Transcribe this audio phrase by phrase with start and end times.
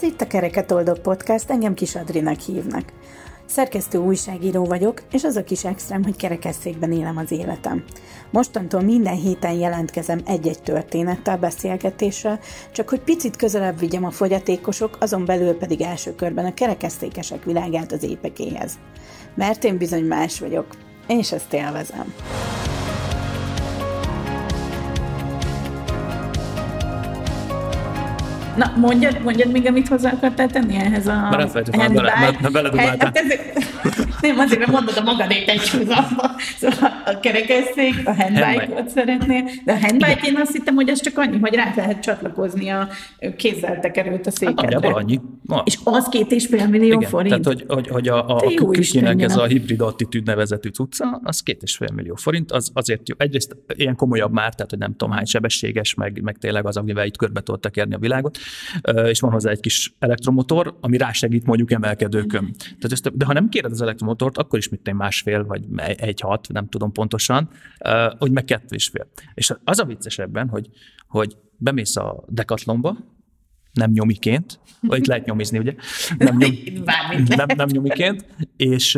[0.00, 2.84] Ez itt a Kereket Oldog Podcast, engem Kis Adrinak hívnak.
[3.46, 7.84] Szerkesztő újságíró vagyok, és az a kis extrém, hogy kerekesszékben élem az életem.
[8.30, 12.38] Mostantól minden héten jelentkezem egy-egy történettel, beszélgetéssel,
[12.72, 17.92] csak hogy picit közelebb vigyem a fogyatékosok, azon belül pedig első körben a kerekesszékesek világát
[17.92, 18.78] az épekéhez.
[19.34, 20.66] Mert én bizony más vagyok,
[21.06, 22.14] és ezt élvezem.
[28.60, 32.52] Na, mondjad, mondjad még, amit hozzá akartál tenni ehhez a Már elfelejtettem, mert bele, mert
[32.52, 33.12] beledumáltál.
[33.14, 36.30] Hát nem, azért, mert mondod a magadét egy húzamba.
[36.58, 41.18] Szóval a kerekesszék, a handbike-ot szeretnél, de a handbike én azt hittem, hogy ez csak
[41.18, 42.88] annyi, hogy rá lehet csatlakozni a
[43.36, 44.88] kézzel tekerőt a székedre.
[44.88, 45.20] Hát annyi.
[45.42, 45.62] Ma.
[45.64, 47.42] És az két és fél millió Igen, forint.
[47.42, 51.40] Tehát, hogy, hogy, hogy a, a, a Kükinek ez a hibrid attitűd nevezetű cucca, az
[51.40, 53.14] két és fél millió forint, az azért jó.
[53.18, 57.06] Egyrészt ilyen komolyabb már, tehát hogy nem tudom hány sebességes, meg, meg tényleg az, amivel
[57.06, 58.38] itt körbe tudod tekerni a világot
[59.04, 62.54] és van hozzá egy kis elektromotor, ami rásegít mondjuk emelkedőkön.
[62.58, 65.64] Tehát ezt, de ha nem kéred az elektromotort, akkor is mit másfél, vagy
[65.96, 67.50] egy hat, nem tudom pontosan,
[68.18, 69.06] hogy meg kettő és fél.
[69.34, 70.68] És az a vicces ebben, hogy,
[71.08, 72.96] hogy bemész a dekatlomba,
[73.72, 75.74] nem nyomiként, vagy itt lehet nyomizni, ugye?
[76.18, 76.50] Nem, nyom,
[77.36, 78.24] nem, nem nyomiként,
[78.56, 78.94] és,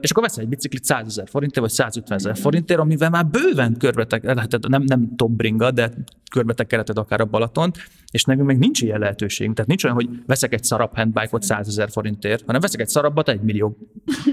[0.00, 3.76] és akkor veszel egy biciklit 100 ezer forintért, vagy 150 ezer forintért, amivel már bőven
[3.78, 5.90] körbetek, hát nem, nem top bringa, de
[6.30, 7.78] körbetekereted akár a Balatont,
[8.12, 9.54] és nekünk meg nincs ilyen lehetőségünk.
[9.54, 13.28] Tehát nincs olyan, hogy veszek egy szarab handbike-ot 100 ezer forintért, hanem veszek egy szarabbat
[13.28, 13.76] egy millió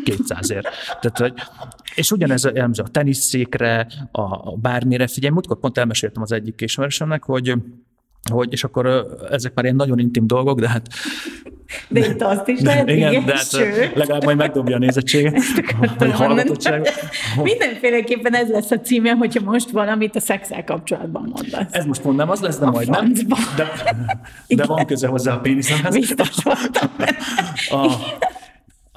[0.05, 0.67] 200-ért.
[1.01, 1.33] Tehát, hogy,
[1.95, 7.23] és ugyanez a, a teniszszékre, a, a bármire, figyelj, múltkor pont elmeséltem az egyik ismerősömnek,
[7.23, 7.53] hogy
[8.31, 10.87] hogy, és akkor ezek már ilyen nagyon intim dolgok, de hát...
[11.87, 13.95] De itt azt is lehet, igen, igen de hát sőt.
[13.95, 15.41] legalább majd megdobja a nézettséget,
[15.97, 16.93] vagy hallgatottságot.
[17.43, 21.71] Mindenféleképpen ez lesz a címe, hogyha most valamit a szexel kapcsolatban mondasz.
[21.71, 23.13] Ez most mondanám, az lesz, de majd nem.
[23.55, 23.67] De,
[24.47, 25.95] de van köze hozzá a péniszemhez.
[25.95, 26.89] Biztos voltam.
[27.69, 27.95] A,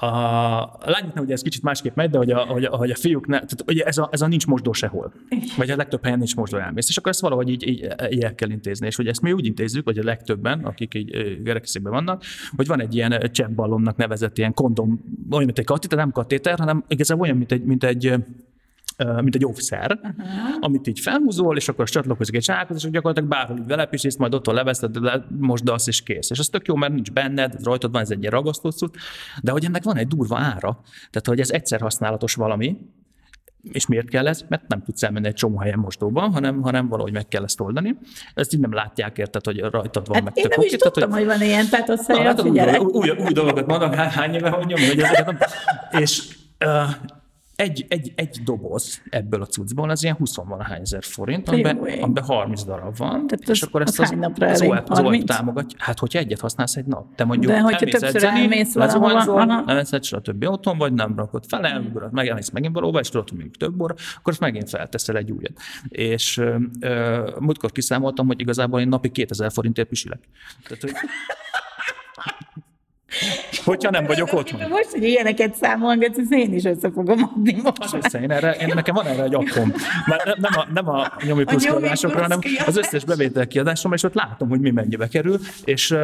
[0.01, 3.27] a lányoknál ugye ez kicsit másképp megy, de hogy a, hogy a, hogy a fiúk,
[3.27, 5.13] ne, tehát ugye ez a, ez a nincs mosdó sehol.
[5.57, 6.89] Vagy a legtöbb helyen nincs mosdó elmész.
[6.89, 8.85] És akkor ezt valahogy így, így, így el kell intézni.
[8.87, 12.23] És hogy ezt mi úgy intézzük, hogy a legtöbben, akik így gyerekszékben vannak,
[12.55, 15.01] hogy van egy ilyen cseppballonnak nevezett ilyen kondom,
[15.31, 18.15] olyan, mint egy katéter, nem katéter, hanem igazából olyan, mint egy, mint egy
[18.97, 20.25] mint egy offszer, uh-huh.
[20.59, 24.45] amit így felhúzol, és akkor csatlakozik egy zsákhoz, és gyakorlatilag bárhol így velepítész, majd ott
[24.45, 26.29] leveszed, le, most azt is kész.
[26.29, 28.97] És ez tök jó, mert nincs benned, rajtad van, ez egy ilyen ragasztószút,
[29.41, 32.77] de hogy ennek van egy durva ára, tehát hogy ez egyszer használatos valami,
[33.71, 34.43] és miért kell ez?
[34.47, 37.97] Mert nem tudsz elmenni egy csomó helyen mostóba, hanem, hanem valahogy meg kell ezt oldani.
[38.33, 41.19] Ezt így nem látják, érted, hogy rajtad van hát meg én nem is tudtam, hogy,
[41.19, 44.79] hogy van ilyen, tehát azt na, hát új, új, új, dolgokat mondok, hány éve mondjam,
[44.79, 45.37] hogy ezeket nem...
[46.01, 46.35] És
[46.65, 46.89] uh,
[47.61, 52.23] egy, egy, egy doboz ebből a cuccból az ilyen 20 valahány ezer forint, amiben, amiben
[52.23, 55.77] 30 darab van, Tehát és az, akkor ezt az, az, az, OEP, az OEP támogatja.
[55.81, 60.43] Hát, hogyha egyet használsz egy nap, te mondjuk De hogyha többször elmész valahova, elmész stb.
[60.43, 63.93] otthon vagy nem rakod fel, elugrod, megelmész megint valóban, és tudod, hogy mondjuk több óra,
[64.17, 65.53] akkor azt megint felteszel egy újat.
[65.87, 70.19] És uh, múltkor kiszámoltam, hogy igazából én napi 2000 forintért pisilek.
[70.63, 70.91] Tehát, hogy
[73.63, 74.69] Hogyha nem vagyok otthon.
[74.69, 78.05] Most, hogy ilyeneket számolgatsz, ezt én is össze fogom adni most.
[78.05, 79.73] Össze, én erre, én, nekem van erre egy appom.
[80.05, 84.13] Már nem a, nem a nyomi plusz kiadásokra, hanem az összes bevétel kiadásomra, és ott
[84.13, 85.95] látom, hogy mi mennyibe kerül, és,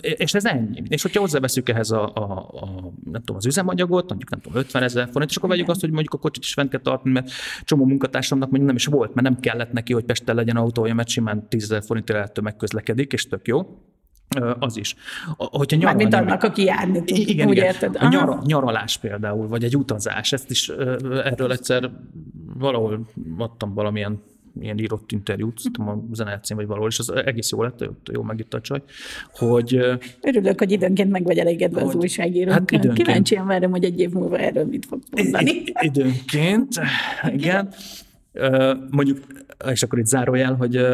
[0.00, 0.82] és ez ennyi.
[0.88, 4.82] És hogyha hozzáveszünk ehhez a, a, a, nem tudom, az üzemanyagot, mondjuk nem tudom, 50
[4.82, 7.30] ezer forint, és akkor vegyük azt, hogy mondjuk a kocsit is fent kell tartani, mert
[7.64, 11.08] csomó munkatársamnak mondjuk nem is volt, mert nem kellett neki, hogy Pesten legyen autója, mert
[11.08, 13.66] simán 10 ezer forintért megközlekedik, és tök jó
[14.58, 14.94] az is.
[15.36, 17.66] Hogyha nyaralni, Mármint annak, aki járni tud, igen, úgy igen.
[17.66, 17.96] érted?
[17.98, 20.68] A nyar, nyaralás például, vagy egy utazás, ezt is
[21.24, 21.90] erről egyszer
[22.58, 23.06] valahol
[23.38, 24.22] adtam valamilyen
[24.60, 28.60] ilyen írott interjút, a zenelcén vagy valahol, és az egész jó lett, jó megírt a
[28.60, 28.82] csaj,
[29.32, 29.80] hogy...
[30.20, 32.52] Örülök, hogy időnként meg vagy elégedve az újságírókkal.
[32.52, 33.06] Hát időnként.
[33.06, 35.62] Kíváncsian várom, hogy egy év múlva erről mit fog mondani.
[35.80, 36.80] Időnként,
[37.32, 37.72] igen.
[38.90, 39.18] Mondjuk
[39.70, 40.86] és akkor itt zárójel, hogy,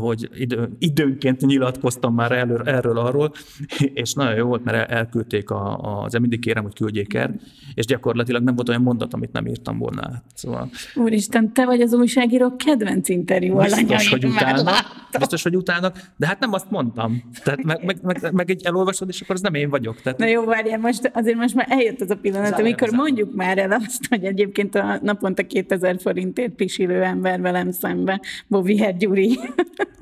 [0.00, 3.32] hogy idő, időnként nyilatkoztam már erről, erről arról,
[3.78, 7.34] és nagyon jó volt, mert elküldték a, az mindig kérem, hogy küldjék el,
[7.74, 10.22] és gyakorlatilag nem volt olyan mondat, amit nem írtam volna.
[10.34, 10.70] Szóval...
[10.94, 14.72] Úristen, te vagy az újságíró kedvenc interjú Biztos, hogy utána,
[15.18, 17.22] biztos, hogy utána, de hát nem azt mondtam.
[17.44, 20.00] Tehát meg, meg, meg, meg egy elolvasod, és akkor az nem én vagyok.
[20.02, 20.18] Tehát...
[20.18, 23.58] Na jó, várjál, most azért most már eljött az a pillanat, Zárján, amikor mondjuk már
[23.58, 29.38] el azt, hogy egyébként a naponta 2000 forintért pisilő ember velem velem szembe, Boviher Gyuri.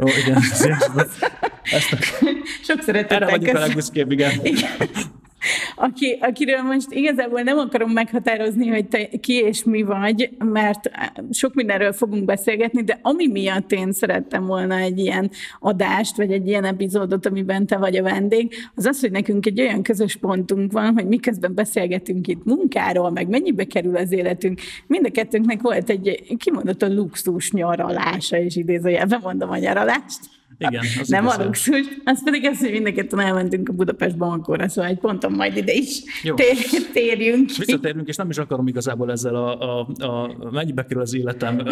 [0.03, 1.07] Ó, igen, a...
[2.63, 4.31] Sok szeretettel Erre vagyunk a legbüszkébb, igen.
[4.43, 4.71] igen.
[5.75, 10.91] Aki, akiről most igazából nem akarom meghatározni, hogy te ki és mi vagy, mert
[11.31, 15.31] sok mindenről fogunk beszélgetni, de ami miatt én szerettem volna egy ilyen
[15.61, 19.61] adást, vagy egy ilyen epizódot, amiben te vagy a vendég, az az, hogy nekünk egy
[19.61, 25.06] olyan közös pontunk van, hogy miközben beszélgetünk itt munkáról, meg mennyibe kerül az életünk, mind
[25.06, 26.23] a kettőnknek volt egy
[26.79, 30.20] a luxus nyaralása, és idézőjelben mondom a nyaralást
[30.59, 34.91] igen, az Nem a luxus, az pedig az, hogy mindenketten elmentünk a Budapest bankóra, szóval
[34.91, 36.03] egy ponton majd ide is
[36.35, 36.56] tér,
[36.93, 37.51] térjünk.
[37.56, 41.62] Visszatérünk, és nem is akarom igazából ezzel a, a, a mennyibe kerül az életem,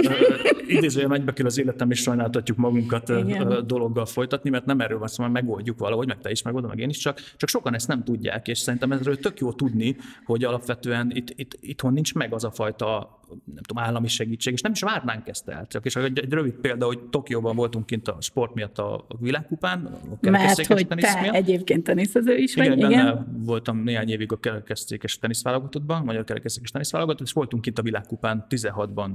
[0.67, 3.67] idézője mennyibe kerül az életem, és sajnáltatjuk magunkat Igen.
[3.67, 6.79] dologgal folytatni, mert nem erről van szó, szóval megoldjuk valahogy, meg te is megoldom, meg
[6.79, 10.45] én is, csak, csak sokan ezt nem tudják, és szerintem ezről tök jó tudni, hogy
[10.45, 14.73] alapvetően itt, itt, itthon nincs meg az a fajta nem tudom, állami segítség, és nem
[14.73, 15.67] is várnánk ezt el.
[15.67, 19.87] Csak és egy, egy rövid példa, hogy Tokióban voltunk kint a sport miatt a világkupán,
[20.23, 21.35] a Mert hogy te miatt.
[21.35, 22.91] egyébként teniszező is vagy, igen?
[22.91, 23.41] igen?
[23.45, 29.11] voltam néhány évig a kerekesztékes teniszválogatottban, magyar kerekesztékes teniszválogatott, és voltunk kint a világkupán 16-ban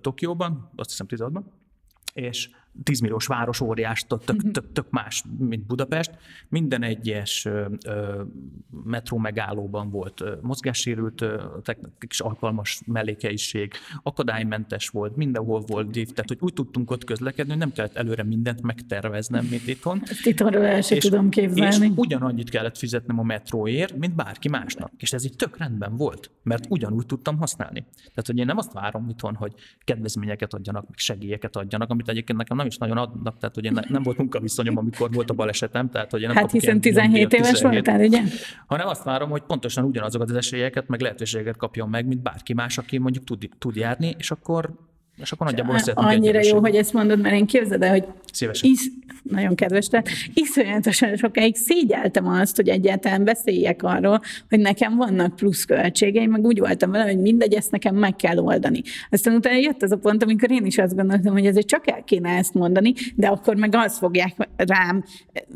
[0.00, 1.42] Tokióban, azt hiszem 16-ban,
[2.14, 2.50] és
[2.82, 6.10] 10 milliós város óriás, tök, tök, tök, tök más, mint Budapest.
[6.48, 7.48] Minden egyes
[8.84, 11.24] metró megállóban volt mozgássérült,
[11.98, 13.72] kis alkalmas mellékeiség,
[14.02, 18.22] akadálymentes volt, mindenhol volt div, tehát hogy úgy tudtunk ott közlekedni, hogy nem kellett előre
[18.22, 20.02] mindent megterveznem, mint itthon.
[20.04, 21.86] Ezt itthonról el sem tudom képzelni.
[21.86, 24.92] És ugyanannyit kellett fizetnem a metróért, mint bárki másnak.
[24.96, 27.80] És ez így tök rendben volt, mert ugyanúgy tudtam használni.
[27.94, 29.54] Tehát, hogy én nem azt várom itthon, hogy
[29.84, 33.78] kedvezményeket adjanak, meg segélyeket adjanak, amit egyébként nekem nem is nagyon adnak, tehát hogy én
[33.88, 37.50] nem volt munkaviszonyom, amikor volt a balesetem, tehát hogy én nem Hát hiszen 17 éves
[37.50, 38.22] 17, voltál, ugye?
[38.66, 42.78] Hanem azt várom, hogy pontosan ugyanazokat az esélyeket, meg lehetőségeket kapjon meg, mint bárki más,
[42.78, 44.74] aki mondjuk tud, tud járni, és akkor
[45.22, 48.70] és akkor nagyjából ezt Annyira jó, hogy ezt mondod, mert én képzeld el, hogy Szívesen.
[48.70, 48.90] Is,
[49.22, 55.64] nagyon kedves, tehát iszonyatosan sokáig szégyeltem azt, hogy egyáltalán beszéljek arról, hogy nekem vannak plusz
[55.64, 58.82] költségeim, meg úgy voltam vele, hogy mindegy, ezt nekem meg kell oldani.
[59.10, 62.04] Aztán utána jött az a pont, amikor én is azt gondoltam, hogy ezért csak el
[62.04, 65.04] kéne ezt mondani, de akkor meg azt fogják rám,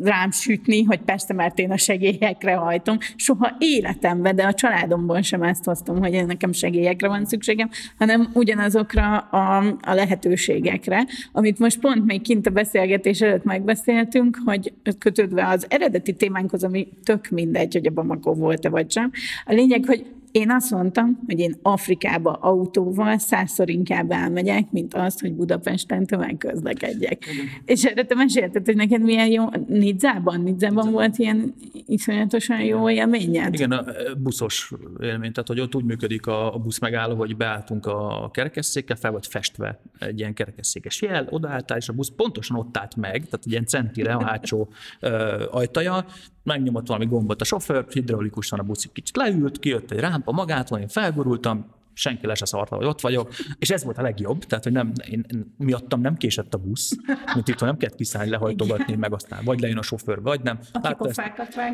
[0.02, 2.98] rám sütni, hogy persze, mert én a segélyekre hajtom.
[3.16, 9.16] Soha életemben, de a családomból sem ezt hoztam, hogy nekem segélyekre van szükségem, hanem ugyanazokra
[9.16, 9.47] a,
[9.80, 16.14] a lehetőségekre, amit most pont még kint a beszélgetés előtt megbeszéltünk, hogy kötődve az eredeti
[16.14, 19.10] témánkhoz, ami tök mindegy, hogy a Bamako volt-e vagy sem.
[19.46, 25.20] A lényeg, hogy én azt mondtam, hogy én Afrikába autóval százszor inkább elmegyek, mint azt,
[25.20, 27.26] hogy Budapesten tömegközlekedjek.
[27.32, 27.46] Igen.
[27.64, 31.54] És erre te mesélted, hogy neked milyen jó, Nidzában, Nidzában volt ilyen
[31.86, 33.54] iszonyatosan jó élményed?
[33.54, 33.84] Igen, a
[34.18, 39.10] buszos élmény, tehát hogy ott úgy működik a, busz megálló, hogy beálltunk a kerekesszékkel, fel
[39.10, 43.40] volt festve egy ilyen kerekesszékes jel, odaálltál, és a busz pontosan ott állt meg, tehát
[43.44, 44.68] egy ilyen centire a hátsó
[45.00, 46.04] ö, ajtaja,
[46.48, 50.88] megnyomott valami gombot a sofőr, hidraulikusan a busz kicsit leült, kijött egy rámpa magától, én
[50.88, 51.66] felgurultam,
[51.98, 54.92] senki le se szarta, hogy ott vagyok, és ez volt a legjobb, tehát hogy nem,
[55.10, 56.96] én, én miattam nem késett a busz,
[57.34, 60.58] mint itt, nem kellett kiszállni, lehajtogatni, meg aztán vagy lejön a sofőr, vagy nem.
[60.72, 61.16] Látta ezt,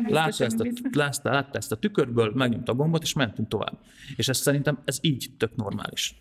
[0.07, 3.77] látta, ezt a, látta, látta ezt a tükörből, megnyomta a gombot, és mentünk tovább.
[4.15, 6.15] És ez szerintem ez így tök normális.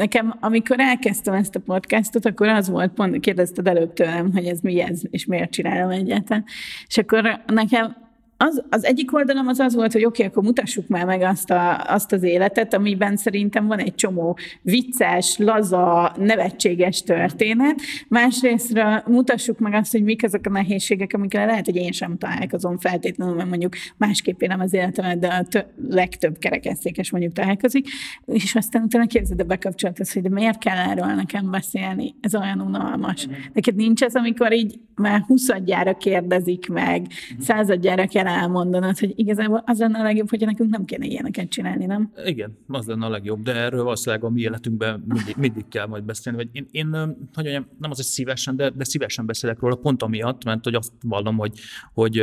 [0.00, 4.60] Nekem, amikor elkezdtem ezt a podcastot, akkor az volt, pont kérdezted előbb tőlem, hogy ez
[4.60, 6.44] mi ez, és miért csinálom egyáltalán.
[6.86, 7.96] És akkor nekem
[8.42, 11.50] az, az egyik oldalam az az volt, hogy oké, okay, akkor mutassuk már meg azt,
[11.50, 17.80] a, azt az életet, amiben szerintem van egy csomó vicces, laza, nevetséges történet.
[18.08, 22.78] Másrésztről mutassuk meg azt, hogy mik azok a nehézségek, amikkel lehet, hogy én sem találkozom
[22.78, 27.86] feltétlenül, mert mondjuk másképp élem az életemet, de a tö- legtöbb kerekesszékes mondjuk találkozik.
[28.24, 32.14] És aztán utána képzeld a bekapcsolatot, hogy de miért kell erről nekem beszélni?
[32.20, 33.28] Ez olyan unalmas.
[33.52, 37.40] Neked nincs ez, amikor így már huszadjára kérdezik meg, mhm.
[37.40, 41.86] századjára kell elmondanod, hogy igazából az lenne a legjobb, hogyha nekünk nem kéne ilyeneket csinálni,
[41.86, 42.12] nem?
[42.24, 46.04] Igen, az lenne a legjobb, de erről valószínűleg a mi életünkben mindig, mindig kell majd
[46.04, 46.38] beszélni.
[46.38, 46.90] Vagy én, én
[47.34, 50.74] hogy mondjam, nem az, hogy szívesen, de, de szívesen beszélek róla pont amiatt, mert hogy
[50.74, 51.58] azt vallom, hogy,
[51.94, 52.18] hogy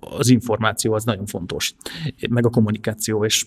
[0.00, 1.74] az információ az nagyon fontos,
[2.30, 3.46] meg a kommunikáció, és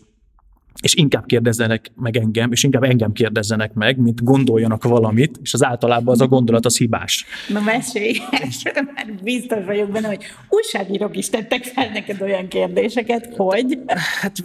[0.81, 5.63] és inkább kérdezzenek meg engem, és inkább engem kérdezzenek meg, mint gondoljanak valamit, és az
[5.63, 7.25] általában az a gondolat az hibás.
[7.47, 8.17] Na mesélj,
[8.95, 13.79] mert biztos vagyok benne, hogy újságírók is tettek fel neked olyan kérdéseket, hogy...
[14.21, 14.43] Hát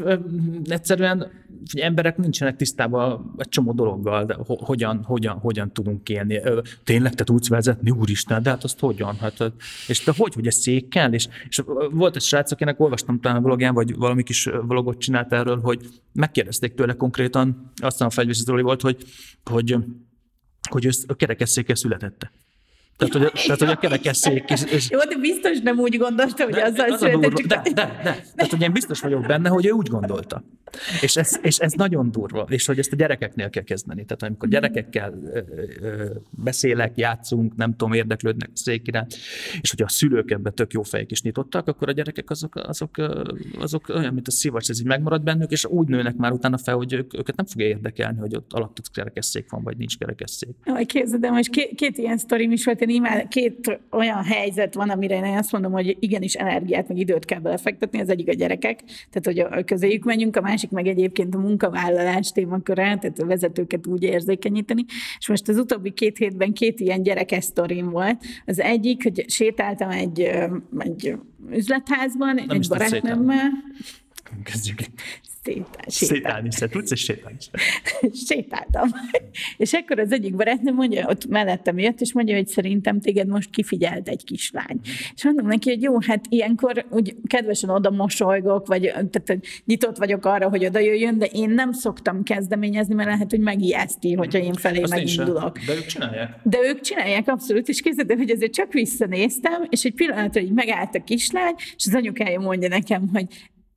[0.66, 1.30] egyszerűen
[1.72, 6.40] hogy emberek nincsenek tisztában egy csomó dologgal, de hogyan, hogyan, hogyan tudunk élni.
[6.84, 9.16] Tényleg te tudsz vezetni, úristen, de hát azt hogyan?
[9.16, 9.52] Hát,
[9.88, 11.12] és de hogy, hogy ez székkel?
[11.12, 15.60] És, és volt egy srác, akinek olvastam talán blogján, vagy valami kis vlogot csinált erről,
[15.60, 19.04] hogy megkérdezték tőle konkrétan, aztán a fegyvészeti volt, hogy,
[19.44, 19.76] hogy,
[20.70, 22.32] hogy ő kerekesszékkel születette.
[22.96, 24.64] Tehát, hogy, tehát, hogy a kerekesszék is...
[24.64, 24.90] És...
[24.90, 27.20] Jó, de biztos nem úgy gondolta, hogy de, azzal az született.
[27.20, 28.24] Durva, de, de, de.
[28.36, 30.44] Tehát, hogy én biztos vagyok benne, hogy ő úgy gondolta.
[31.00, 34.04] És ez, és ez nagyon durva, és hogy ezt a gyerekeknél kell kezdeni.
[34.04, 34.56] Tehát amikor mhm.
[34.56, 35.40] gyerekekkel ö,
[35.80, 39.14] ö, beszélek, játszunk, nem tudom, érdeklődnek a szék iránt,
[39.60, 42.96] és hogy a szülők ebben tök jó fejek is nyitottak, akkor a gyerekek azok, azok,
[43.58, 46.74] azok olyan, mint a szivacs, ez így megmarad bennük, és úgy nőnek már utána fel,
[46.74, 50.56] hogy ők, őket nem fogja érdekelni, hogy ott alatt kerekesszék van, vagy nincs kerekesszék.
[50.64, 54.74] Jaj, képzeld, de most két, két ilyen sztorim is volt, én imád, két olyan helyzet
[54.74, 58.32] van, amire én azt mondom, hogy igenis energiát, meg időt kell belefektetni, az egyik a
[58.32, 63.26] gyerekek, tehát hogy a közéjük menjünk, a másik meg egyébként a munkavállalás témaköre, tehát a
[63.26, 64.84] vezetőket úgy érzékenyíteni.
[65.18, 68.24] És most az utóbbi két hétben két ilyen gyerekes sztorim volt.
[68.46, 70.20] Az egyik, hogy sétáltam egy,
[70.78, 71.16] egy
[71.50, 73.50] üzletházban, Nem egy barátnőmmel.
[74.44, 74.80] Kezdjük
[75.44, 77.50] sétál, sétálni se tudsz, és sétálni se.
[78.28, 78.88] Sétáltam.
[79.56, 83.50] és ekkor az egyik barátnőm mondja, ott mellettem jött, és mondja, hogy szerintem téged most
[83.50, 84.80] kifigyelt egy kislány.
[85.14, 90.24] És mondom neki, hogy jó, hát ilyenkor úgy kedvesen oda mosolygok, vagy tehát, nyitott vagyok
[90.24, 94.54] arra, hogy oda jöjjön, de én nem szoktam kezdeményezni, mert lehet, hogy megijeszti, hogyha én
[94.54, 95.58] felé Azt megindulok.
[95.58, 96.38] De ők csinálják.
[96.42, 100.94] De ők csinálják, abszolút, és képzeld, hogy azért csak visszanéztem, és egy pillanatra így megállt
[100.94, 103.26] a kislány, és az anyukája mondja nekem, hogy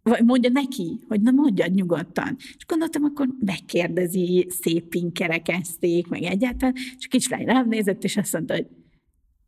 [0.09, 2.35] vagy mondja neki, hogy na mondjad nyugodtan.
[2.37, 8.33] És gondoltam, akkor megkérdezi, szép kerekezték, meg egyáltalán, és a kislány rám nézett, és azt
[8.33, 8.67] mondta, hogy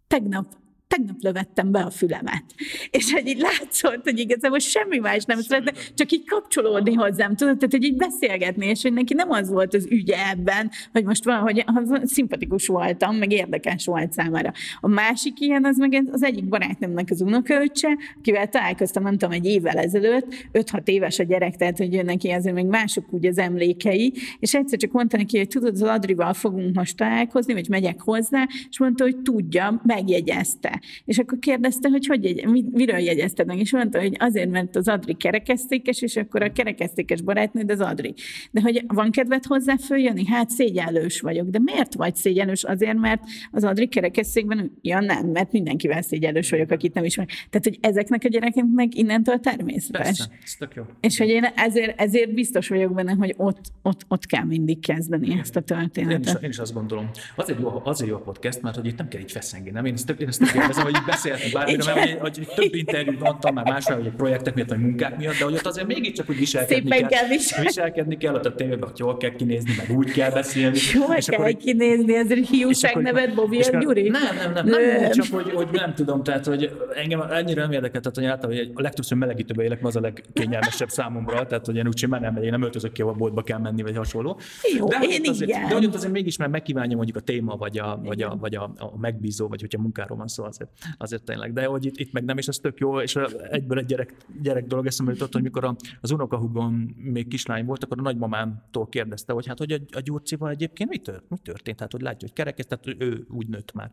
[0.07, 0.57] tegnap
[0.89, 2.43] tegnap lövettem be a fülemet.
[2.89, 7.57] És hogy így látszott, hogy igazából semmi más nem szeretne, csak így kapcsolódni hozzám, tudod,
[7.57, 11.23] tehát hogy így beszélgetni, és hogy neki nem az volt az ügye ebben, hogy most
[11.23, 11.65] valahogy
[12.03, 14.51] szimpatikus voltam, meg érdekes volt számára.
[14.79, 19.45] A másik ilyen, az meg az egyik barátnőmnek az unokaöccse, akivel találkoztam, nem tudom, egy
[19.45, 24.13] évvel ezelőtt, 5-6 éves a gyerek, tehát hogy neki azért még mások úgy az emlékei,
[24.39, 28.47] és egyszer csak mondta neki, hogy tudod, az Adrival fogunk most találkozni, vagy megyek hozzá,
[28.69, 30.78] és mondta, hogy tudja, megjegyezte.
[31.05, 34.87] És akkor kérdezte, hogy, hogy jegy, miről jegyezted meg, és mondta, hogy azért, mert az
[34.87, 38.13] Adri kerekesztékes, és akkor a kerekesztékes barátnőd az Adri.
[38.51, 40.25] De hogy van kedved hozzá följönni?
[40.25, 41.49] Hát szégyellős vagyok.
[41.49, 42.63] De miért vagy szégyellős?
[42.63, 47.25] Azért, mert az Adri kerekesszékben, ja nem, mert mindenkivel szégyellős vagyok, akit nem ismer.
[47.25, 50.03] Tehát, hogy ezeknek a gyerekeknek innentől természetes.
[50.03, 50.83] Persze, ez tök jó.
[50.99, 55.25] És hogy én ezért, ezért biztos vagyok benne, hogy ott, ott, ott kell mindig kezdeni
[55.25, 55.39] Igen.
[55.39, 56.27] ezt a történetet.
[56.27, 57.09] Én is, én is azt gondolom.
[57.35, 59.85] Azért jó, azért jó a podcast, mert hogy itt nem kell így feszengni, nem?
[59.85, 63.53] Én ezt, én ezt kérdezem, hogy így beszélhetünk bármire, mert hogy, hogy több interjút adtam
[63.53, 66.91] már másra, hogy projektek miatt, vagy munkák miatt, de hogy ott azért mégiscsak úgy viselkedni
[66.91, 67.27] Szépen kell.
[67.27, 70.77] kell viselkedni kell, ott a tévében, hogy jól kell kinézni, meg úgy kell beszélni.
[70.93, 74.09] Jól és kell akkor, kinézni, ez egy hiúság neved, Bobby Gyuri?
[74.09, 77.71] Nem, nem, nem, nem, nem, csak hogy, hogy nem tudom, tehát hogy engem ennyire nem
[77.71, 81.75] érdekelt, tehát hogy általában hogy a legtöbbször melegítőbe élek, az a legkényelmesebb számomra, tehát hogy
[81.75, 84.39] én úgy simán nem én nem öltözök ki, a boltba kell menni, vagy hasonló.
[84.77, 87.99] Jó, de, én azért, de hogy azért mégis már megkívánja mondjuk a téma, vagy a,
[88.03, 91.53] vagy a, vagy a, a megbízó, vagy hogyha munkáról van szó, azért, azért tényleg.
[91.53, 93.15] De hogy itt, itt meg nem, és ez tök jó, és
[93.49, 97.99] egyből egy gyerek, gyerek dolog eszembe jutott, hogy mikor az unokahugom még kislány volt, akkor
[97.99, 101.79] a nagymamámtól kérdezte, hogy hát hogy a, a Gyurcival egyébként mi, tört, mi történt?
[101.79, 103.91] Hát, hogy látja, hogy kerekez, tehát ő úgy nőtt már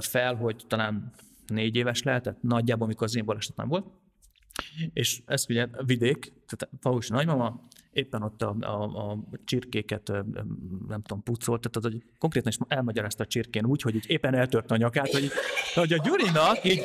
[0.00, 1.12] fel, hogy talán
[1.46, 3.86] négy éves lehetett, nagyjából, amikor az én balesetem volt.
[4.92, 10.12] És ez ugye vidék, tehát falusi nagymama, éppen ott a, a, a csirkéket,
[10.88, 14.70] nem tudom, pucolt, tehát hogy konkrétan is elmagyarázta a csirkén úgy, hogy így éppen eltört
[14.70, 15.30] a nyakát, hogy,
[15.74, 16.82] hogy a Gyurinak így,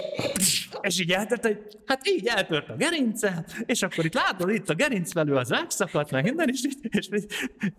[0.82, 4.76] és így eltört, hogy hát így eltört a gerince, és akkor itt látod, itt a
[4.76, 7.24] gerincvelő az megszakadt, meg minden, és, és, és,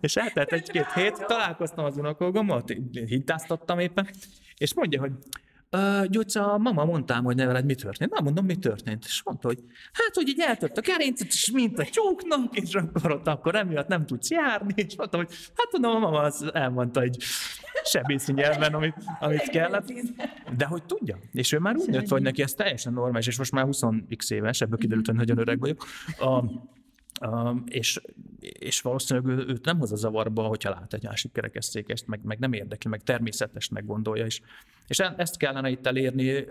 [0.01, 4.09] és eltelt egy-két hét, találkoztam az unokogommal, hintáztattam éppen,
[4.57, 5.11] és mondja, hogy
[6.07, 8.11] Gyurca, mama mondtam, hogy ne veled mi történt.
[8.11, 9.05] Nem mondom, mi történt.
[9.05, 9.59] És mondta, hogy
[9.93, 13.87] hát, hogy így eltört a gerincet, és mint a tyúknak, és akkor ott akkor emiatt
[13.87, 17.23] nem tudsz járni, és mondtam, hogy hát tudom, a mama az elmondta egy
[17.83, 19.93] sebészi nyelven, amit, amit kellett.
[20.57, 21.17] De hogy tudja.
[21.31, 24.61] És ő már úgy nőtt, hogy neki ez teljesen normális, és most már 20x éves,
[24.61, 25.85] ebből kiderült, hogy nagyon öreg vagyok.
[26.19, 26.43] A,
[27.21, 28.01] Um, és,
[28.39, 32.39] és valószínűleg ő, őt nem hoz a zavarba, hogyha lát egy másik kerekesszékest, meg, meg
[32.39, 34.41] nem érdekli, meg természetesnek gondolja, és,
[34.87, 36.45] és e, ezt kellene itt elérni,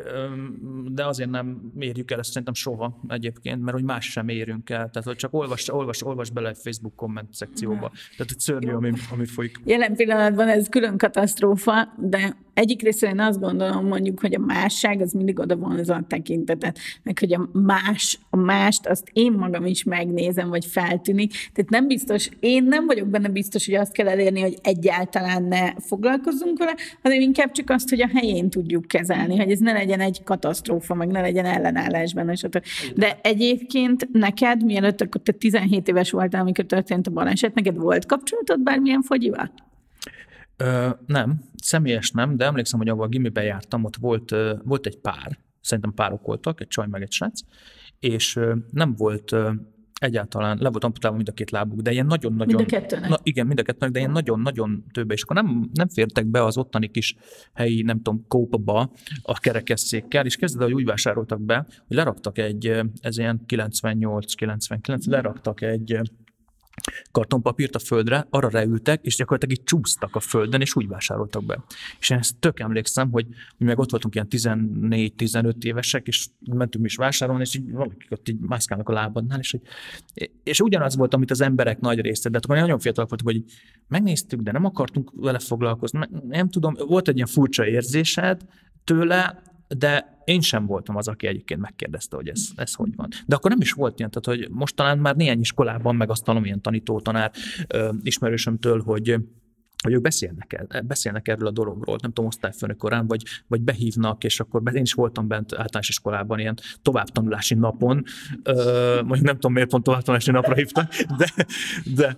[0.89, 4.91] de azért nem mérjük el ezt szerintem soha egyébként, mert hogy más sem érünk el,
[4.91, 8.93] tehát hogy csak olvas, olvas, olvas bele egy Facebook komment szekcióba, tehát hogy szörnyű, ami,
[9.13, 9.61] ami folyik.
[9.65, 15.01] Jelen pillanatban ez külön katasztrófa, de egyik részről én azt gondolom mondjuk, hogy a másság
[15.01, 19.33] az mindig oda van az a tekintetet, meg hogy a más, a mást azt én
[19.33, 21.33] magam is megnézem, vagy feltűnik.
[21.53, 25.73] Tehát nem biztos, én nem vagyok benne biztos, hogy azt kell elérni, hogy egyáltalán ne
[25.81, 30.01] foglalkozzunk vele, hanem inkább csak azt, hogy a helyén tudjuk kezelni, hogy ez ne legyen
[30.01, 32.33] egy katasztrófa, meg ne legyen ellenállás benne.
[32.95, 38.07] De egyébként neked, mielőtt akkor te 17 éves voltál, amikor történt a baleset, neked volt
[38.07, 39.51] kapcsolatod bármilyen fogyival?
[40.57, 44.99] Ö, nem, személyes nem, de emlékszem, hogy ahol a gimibe jártam, ott volt, volt egy
[44.99, 47.41] pár, szerintem párok voltak, egy csaj meg egy srác,
[48.01, 48.41] és
[48.71, 49.37] nem volt
[50.01, 52.55] egyáltalán le volt amputálva mind a két lábuk, de ilyen nagyon-nagyon...
[52.55, 53.09] Mind a kettőnek?
[53.09, 56.45] Na, igen, mind a kettőnek, de ilyen nagyon-nagyon többe, és akkor nem, nem fértek be
[56.45, 57.15] az ottani kis
[57.55, 58.91] helyi, nem tudom, kópaba
[59.23, 65.61] a kerekesszékkel, és kezdve, hogy úgy vásároltak be, hogy leraktak egy, ez ilyen 98-99, leraktak
[65.61, 66.01] egy
[67.13, 71.65] kartonpapírt a földre, arra reültek, és gyakorlatilag így csúsztak a földön, és úgy vásároltak be.
[72.01, 73.27] És én ezt tök emlékszem, hogy
[73.57, 78.29] mi meg ott voltunk ilyen 14-15 évesek, és mentünk is vásárolni, és így valakik ott
[78.29, 79.61] így mászkálnak a lábadnál, és, hogy,
[80.43, 83.53] és ugyanaz volt, amit az emberek nagy része, de akkor nagyon fiatalok voltunk, hogy
[83.89, 88.41] megnéztük, de nem akartunk vele foglalkozni, nem tudom, volt egy ilyen furcsa érzésed
[88.85, 89.43] tőle,
[89.79, 93.09] de én sem voltam az, aki egyébként megkérdezte, hogy ez, ez hogy van.
[93.27, 96.25] De akkor nem is volt ilyen, tehát hogy most talán már néhány iskolában meg azt
[96.25, 97.33] tanulom ilyen tanító tanár
[98.03, 99.17] ismerősömtől, hogy
[99.85, 104.25] hogy ők beszélnek, el, beszélnek erről a dologról, nem tudom, osztályfőnök korán, vagy, vagy behívnak,
[104.25, 108.03] és akkor én is voltam bent általános iskolában ilyen továbbtanulási napon,
[108.95, 111.27] mondjuk nem tudom, miért pont továbbtanulási napra hívtak, de,
[111.95, 112.17] de,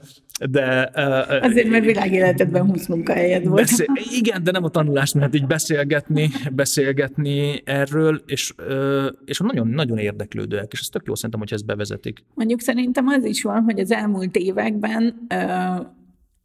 [0.51, 3.61] de, uh, Azért, mert világéletedben 20 munkahelyed volt.
[3.61, 9.69] Beszél, igen, de nem a tanulást, mert így beszélgetni, beszélgetni erről, és, uh, és nagyon,
[9.69, 12.25] nagyon érdeklődőek, és ez tök jó szerintem, hogy ezt bevezetik.
[12.35, 15.87] Mondjuk szerintem az is van, hogy az elmúlt években uh,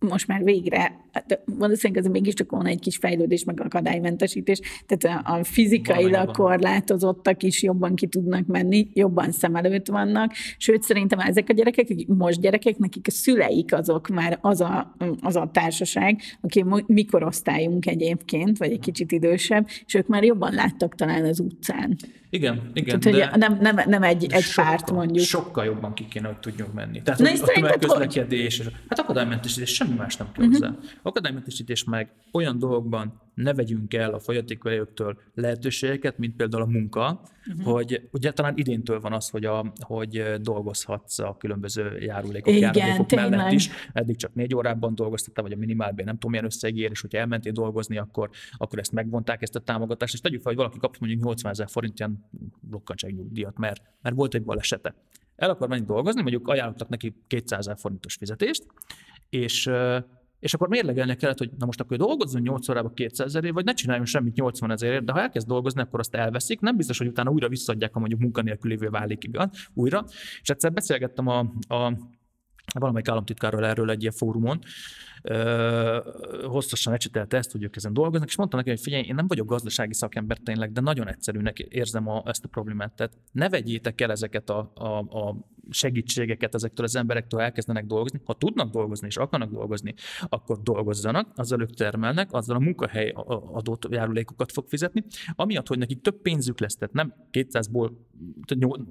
[0.10, 5.44] most már végre, hát valószínűleg ez mégiscsak van egy kis fejlődés, meg akadálymentesítés, tehát a
[5.44, 11.54] fizikailag korlátozottak is jobban ki tudnak menni, jobban szem előtt vannak, sőt szerintem ezek a
[11.54, 17.88] gyerekek, most gyerekek, nekik a szüleik azok már az a, az a társaság, aki mikorosztályunk
[17.88, 21.98] egyébként, vagy egy kicsit idősebb, és ők már jobban láttak talán az utcán.
[22.34, 23.00] Igen, igen.
[23.00, 25.26] Tehát, hogy nem, nem, nem egy, egy sokkal, párt mondjuk.
[25.26, 27.02] Sokkal jobban ki kéne, hogy tudjunk menni.
[27.02, 30.60] Tehát Na, a, a tömegközlekedés, hát akadálymentesítés, semmi más nem kell uh-huh.
[30.60, 30.78] hozzá.
[31.02, 37.74] Akadálymentesítés meg olyan dolgokban ne vegyünk el a fogyatékvelőktől lehetőségeket, mint például a munka, uh-huh.
[37.74, 43.06] hogy ugye talán idéntől van az, hogy, a, hogy dolgozhatsz a különböző járulékok, Igen, járulékok
[43.06, 43.30] tényleg.
[43.30, 43.70] mellett is.
[43.94, 47.52] Eddig csak négy órában dolgoztattál, vagy a minimálbén nem tudom milyen összegér, és hogyha elmentél
[47.52, 51.24] dolgozni, akkor, akkor ezt megvonták, ezt a támogatást, és tegyük fel, hogy valaki kap mondjuk
[51.24, 52.26] 80 ezer forint ilyen
[53.02, 54.96] nyugdíjat, mert, mert volt egy balesete.
[55.36, 58.66] El akar menni dolgozni, mondjuk ajánlottak neki 200 ezer forintos fizetést,
[59.32, 59.70] és
[60.40, 63.74] és akkor mérlegelnie kellett, hogy na most akkor dolgozzon 8 órába 200 ezerért, vagy ne
[63.74, 66.60] csináljon semmit 80 ezerért, de ha elkezd dolgozni, akkor azt elveszik.
[66.60, 70.06] Nem biztos, hogy utána újra visszaadják, ha mondjuk munkanélkülévé válik igaz, újra.
[70.42, 71.94] És egyszer beszélgettem a, a
[72.80, 74.60] valamelyik államtitkárral erről egy ilyen fórumon,
[76.44, 79.48] hosszasan ecsetelte ezt, hogy ők ezen dolgoznak, és mondta neki, hogy figyelj, én nem vagyok
[79.48, 82.94] gazdasági szakember tényleg, de nagyon egyszerűnek érzem a, ezt a problémát.
[82.94, 85.36] Tehát ne vegyétek el ezeket a, a, a
[85.70, 88.22] segítségeket ezektől az emberektől elkezdenek dolgozni.
[88.24, 89.94] Ha tudnak dolgozni és akarnak dolgozni,
[90.30, 93.14] akkor dolgozzanak, azzal ők termelnek, azzal a munkahely
[93.54, 95.04] adott járulékokat fog fizetni.
[95.36, 97.92] Amiatt, hogy nekik több pénzük lesz, tehát nem 200-ból,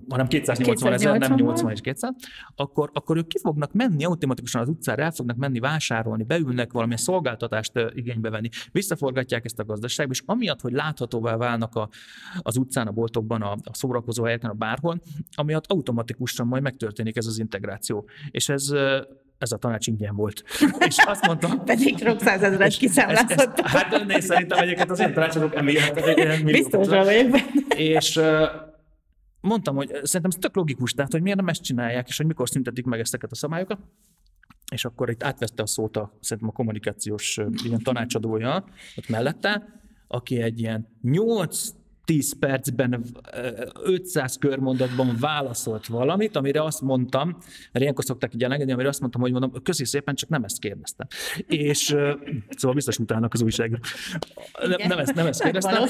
[0.09, 2.15] hanem 280 ezer, nem 80 és 200,
[2.55, 7.01] akkor, akkor ők ki fognak menni automatikusan az utcára, el fognak menni vásárolni, beülnek valamilyen
[7.01, 11.89] szolgáltatást igénybe venni, visszaforgatják ezt a gazdaságba, és amiatt, hogy láthatóvá válnak a,
[12.39, 15.01] az utcán, a boltokban, a, a szórakozó helyeken, a bárhol,
[15.37, 18.09] amiatt automatikusan majd megtörténik ez az integráció.
[18.31, 18.73] És ez
[19.41, 20.45] ez a tanács ingyen volt.
[20.79, 21.65] És azt mondtam...
[21.65, 23.67] Pedig sok százezeret kiszámlázottak.
[23.67, 27.41] Hát de szerintem egyébként az ilyen tanácsadók emiatt Biztos vagyok
[27.77, 28.21] És
[29.41, 32.49] mondtam, hogy szerintem ez tök logikus, tehát hogy miért nem ezt csinálják, és hogy mikor
[32.49, 33.79] szüntetik meg ezeket a szabályokat.
[34.73, 38.65] És akkor itt átvette a szót a, szerintem a kommunikációs ilyen tanácsadója
[38.97, 41.69] ott mellette, aki egy ilyen 8
[42.11, 43.05] 10 percben
[43.83, 47.29] 500 körmondatban válaszolt valamit, amire azt mondtam,
[47.73, 50.59] mert ilyenkor szokták így elengedni, amire azt mondtam, hogy mondom, köszi szépen, csak nem ezt
[50.59, 51.07] kérdeztem.
[51.47, 51.85] És
[52.49, 53.81] szóval biztos utálnak az újság.
[54.61, 55.89] Nem, nem, ezt, nem ezt kérdeztem.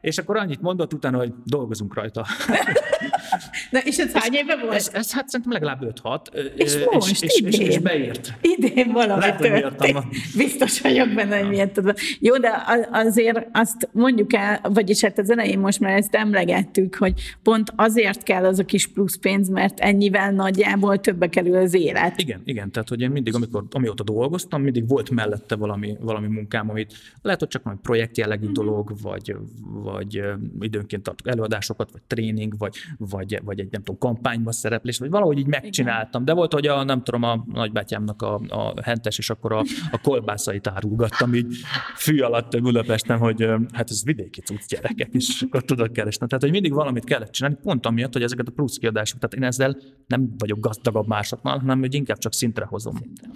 [0.00, 2.26] És akkor annyit mondott utána, hogy dolgozunk rajta.
[3.70, 4.74] Na, és ez hány éve volt?
[4.74, 6.44] Ez, ez hát szerintem legalább 5-6.
[6.56, 7.50] És most, és, idén.
[7.50, 8.32] És, és beírt.
[8.40, 10.04] Idén valami Lehet, történt.
[10.36, 11.94] Biztos vagyok benne, hogy miért tudom.
[12.18, 17.12] Jó, de azért azt mondjuk el, vagyis hát az elején most már ezt emlegettük, hogy
[17.42, 22.20] pont azért kell az a kis plusz pénz, mert ennyivel nagyjából többe kerül az élet.
[22.20, 26.70] Igen, igen, tehát hogy én mindig, amikor, amióta dolgoztam, mindig volt mellette valami, valami munkám,
[26.70, 28.52] amit lehet, hogy csak majd projektjellegű mm-hmm.
[28.52, 29.36] dolog, vagy,
[29.72, 30.22] vagy
[30.60, 35.10] időnként tartok előadásokat, vagy tréning, vagy, vagy vagy, vagy egy nem tudom, kampányban szereplés, vagy
[35.10, 36.24] valahogy így megcsináltam.
[36.24, 40.00] De volt, hogy a, nem tudom, a nagybátyámnak a, a hentes, és akkor a, a
[40.02, 41.56] kolbászait árulgattam így
[41.96, 46.26] fű alatt Budapesten, hogy hát ez vidéki cucc gyerekek, és akkor tudok keresni.
[46.26, 49.44] Tehát, hogy mindig valamit kellett csinálni, pont amiatt, hogy ezeket a plusz kiadások, tehát én
[49.44, 52.96] ezzel nem vagyok gazdagabb másoknál, hanem hogy inkább csak szintre hozom.
[52.96, 53.28] Szintre.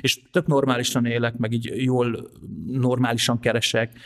[0.00, 2.30] És tök normálisan élek, meg így jól
[2.66, 3.98] normálisan keresek,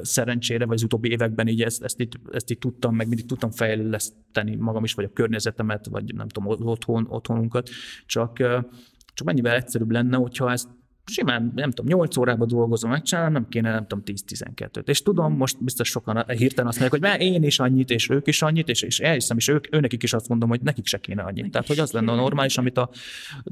[0.00, 3.50] szerencsére, vagy az utóbbi években így ezt, ezt, így, ezt így tudtam, meg mindig tudtam
[3.50, 7.68] fejleszteni magam is, vagy a környezetemet, vagy nem tudom, otthon, otthonunkat,
[8.06, 8.36] csak,
[9.14, 10.68] csak mennyivel egyszerűbb lenne, hogyha ezt
[11.08, 14.88] simán, nem tudom, 8 órába dolgozom, megcsinálom, nem kéne, nem tudom, 10-12-t.
[14.88, 18.26] És tudom, most biztos sokan hirtelen azt mondják, hogy már én is annyit, és ők
[18.26, 21.22] is annyit, és, és elhiszem, és ők, őnekik is azt mondom, hogy nekik se kéne
[21.22, 21.50] annyit.
[21.50, 22.90] Tehát, hogy az lenne a normális, amit a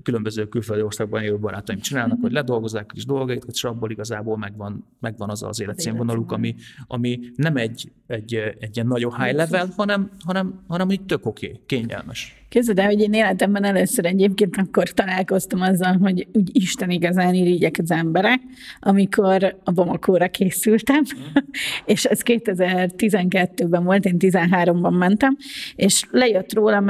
[0.02, 5.30] különböző külföldi országban élő barátaim csinálnak, hogy ledolgozzák is dolgait, és abból igazából megvan, megvan
[5.30, 6.54] az az életszínvonaluk, ami,
[6.86, 11.46] ami nem egy, egy, egy ilyen nagyon high level, hanem, hanem, hanem egy tök oké,
[11.46, 12.45] okay, kényelmes.
[12.56, 17.76] Képzeld el, hogy én életemben először egyébként akkor találkoztam azzal, hogy úgy Isten igazán irigyek
[17.82, 18.40] az emberek,
[18.80, 21.42] amikor a Bamakóra készültem, mm.
[21.84, 25.36] és ez 2012-ben volt, én 13-ban mentem,
[25.74, 26.88] és lejött rólam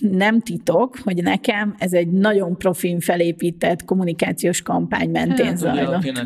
[0.00, 6.04] nem titok, hogy nekem ez egy nagyon profin felépített kommunikációs kampány mentén hát, zajlott.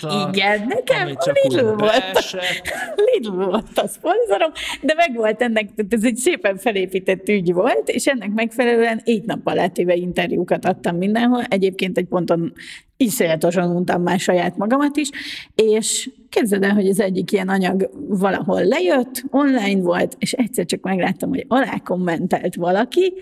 [0.00, 2.36] voltak, Igen, nekem a Lidl volt.
[3.12, 8.06] Lidl volt a szponzorom, de meg volt ennek, ez egy szépen felépített ügy volt, és
[8.06, 11.42] ennek megfelelően egy nap alatt éve interjúkat adtam mindenhol.
[11.42, 12.52] Egyébként egy ponton
[13.00, 15.10] iszonyatosan untam már saját magamat is,
[15.54, 20.80] és képzeld el, hogy az egyik ilyen anyag valahol lejött, online volt, és egyszer csak
[20.80, 23.12] megláttam, hogy alá kommentelt valaki,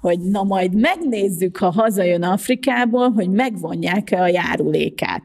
[0.00, 5.22] hogy na majd megnézzük, ha hazajön Afrikából, hogy megvonják-e a járulékát.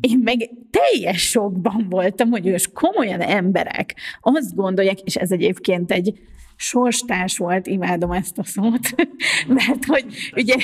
[0.00, 6.12] Én meg teljes sokban voltam, hogy ős komolyan emberek azt gondolják, és ez egyébként egy
[6.60, 8.94] sorstárs volt, imádom ezt a szót,
[9.58, 10.04] mert hogy
[10.36, 10.54] ugye,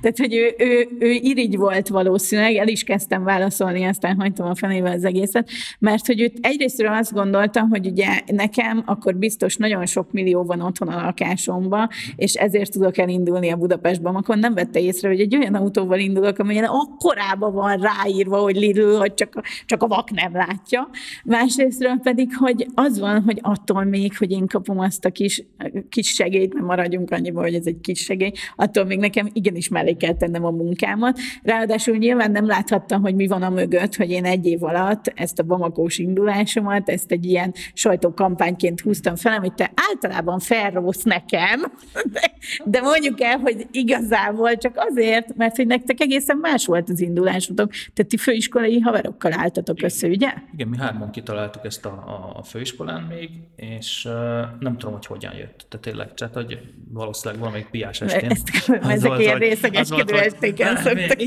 [0.00, 4.54] tehát hogy ő, ő, ő irigy volt valószínűleg, el is kezdtem válaszolni, aztán hagytam a
[4.54, 9.86] fenébe az egészet, mert hogy őt egyrésztről azt gondoltam, hogy ugye nekem akkor biztos nagyon
[9.86, 14.80] sok millió van otthon a lakásomba, és ezért tudok elindulni a Budapestben, akkor nem vette
[14.80, 19.42] észre, hogy egy olyan autóval indulok, amelyen akkorában van ráírva, hogy Lidl, hogy csak, a,
[19.66, 20.88] csak a vak nem látja.
[21.24, 25.44] Másrésztről pedig, hogy az van, hogy attól még, hogy én kapom a azt a kis,
[25.88, 29.92] kis segélyt, mert maradjunk annyiba, hogy ez egy kis segély, attól még nekem igenis mellé
[29.92, 31.18] kell tennem a munkámat.
[31.42, 35.38] Ráadásul nyilván nem láthattam, hogy mi van a mögött, hogy én egy év alatt ezt
[35.38, 41.60] a bamakós indulásomat, ezt egy ilyen sajtókampányként húztam fel, amit te általában felrósz nekem,
[42.12, 42.32] de,
[42.64, 47.70] de mondjuk el, hogy igazából csak azért, mert hogy nektek egészen más volt az indulásotok,
[47.70, 50.32] tehát ti főiskolai haverokkal álltatok össze, ugye?
[50.52, 54.12] Igen, mi hárman kitaláltuk ezt a, a főiskolán még, és uh,
[54.60, 55.66] nem tudom, hogy hogyan jött.
[55.68, 58.30] Tehát tényleg, tehát, hogy valószínűleg valamelyik piás estén.
[58.30, 61.18] Ezt, ezek ilyen részegeskedő estéken szoktak.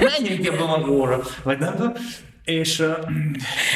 [0.00, 1.92] Menjünk ebbe magóra, vagy nem.
[2.44, 2.82] És,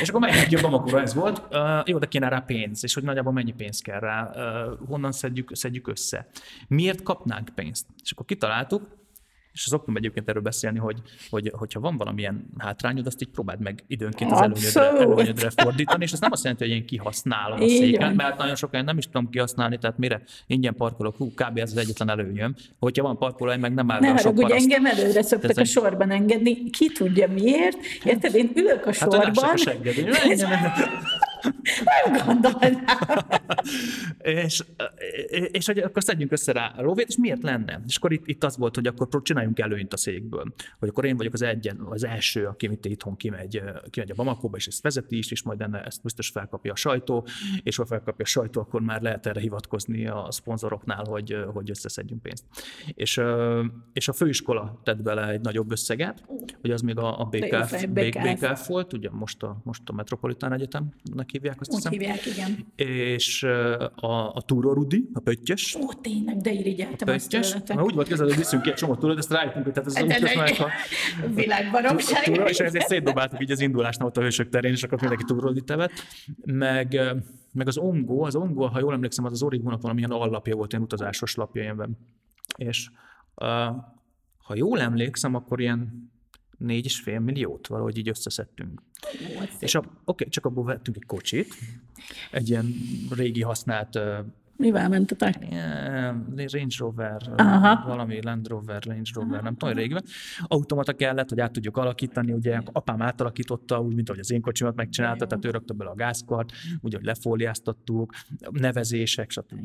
[0.03, 1.43] és akkor menjünk a Bamakóra, ez volt.
[1.51, 5.13] Uh, jó, de kéne rá pénz, és hogy nagyjából mennyi pénz kell rá, uh, honnan
[5.13, 6.29] szedjük, szedjük össze.
[6.69, 7.87] Miért kapnánk pénzt?
[8.03, 9.00] És akkor kitaláltuk,
[9.53, 13.85] és szoktunk egyébként erről beszélni, hogy, hogy hogyha van valamilyen hátrányod, azt így próbáld meg
[13.87, 18.15] időnként az előnyödre, előnyödre fordítani, és ez nem azt jelenti, hogy én kihasználom a széket,
[18.15, 21.59] mert nagyon sokan nem is tudom kihasználni, tehát mire ingyen parkolok, hú, kb.
[21.59, 22.55] ez az egyetlen előnyöm.
[22.79, 26.71] Hogyha van parkoló, meg nem áll ne sok hogy engem előre szoktak a sorban engedni,
[26.71, 29.21] ki tudja miért, érted, én ülök a sorban.
[29.21, 29.35] Hát,
[31.85, 32.85] nem gondolnám.
[34.19, 34.65] és,
[35.51, 37.81] és hogy akkor szedjünk össze rá a lóvét, és miért lenne?
[37.87, 40.55] És akkor itt, itt az volt, hogy akkor csináljunk előnyt a székből.
[40.79, 44.57] Hogy akkor én vagyok az egyen, az első, aki mit itthon kimegy, kimegy a Bamakóba,
[44.57, 47.27] és ezt vezeti is, és majd enne ezt biztos felkapja a sajtó,
[47.63, 52.23] és ha felkapja a sajtó, akkor már lehet erre hivatkozni a szponzoroknál, hogy, hogy összeszedjünk
[52.23, 52.45] pénzt.
[52.87, 53.21] És,
[53.93, 56.25] és a főiskola tett bele egy nagyobb összeget,
[56.61, 60.53] hogy az még a, a BKF, BKF, BKF volt, ugye most a, most a Metropolitán
[60.53, 61.93] Egyetemnek hívják, azt Úgy hiszem.
[61.93, 62.67] hívják, igen.
[62.77, 63.43] És
[63.95, 65.75] a, a Túró Rudi, a pöttyös.
[65.75, 67.57] Ó, tényleg, de irigyeltem a pöttyös.
[67.67, 69.97] Na, úgy volt kezdve, hogy viszünk ki egy csomó túrót, ezt rájöttünk, hogy tehát ez
[69.97, 70.69] az útközben, meg a
[71.41, 72.49] világbaromság.
[72.49, 75.93] És ezért szétdobáltuk így az indulásnál ott a hősök terén, és akkor mindenki Túró tevet.
[76.45, 77.01] Meg,
[77.53, 80.85] meg az Ongo, az Ongo, ha jól emlékszem, az az Origónak valamilyen allapja volt, ilyen
[80.85, 81.99] utazásos lapja ilyenben.
[82.57, 82.91] És
[84.39, 86.10] ha jól emlékszem, akkor ilyen
[86.61, 88.83] négy és fél milliót valahogy így összeszedtünk.
[89.59, 91.55] És a, oké, okay, csak abból vettünk egy kocsit,
[92.31, 92.75] egy ilyen
[93.11, 93.99] régi használt
[94.61, 95.47] Mivel mentetek?
[96.37, 97.83] Range Rover, Aha.
[97.87, 99.43] valami Land Rover, Range Rover, Aha.
[99.43, 100.03] nem tudom, régiben.
[100.43, 104.75] Automata kellett, hogy át tudjuk alakítani, ugye apám átalakította, úgy, mint ahogy az én kocsimat
[104.75, 108.15] megcsinálta, tehát ő rakta bele a gázkart, úgy, hogy lefóliáztattuk,
[108.51, 109.61] nevezések, stb.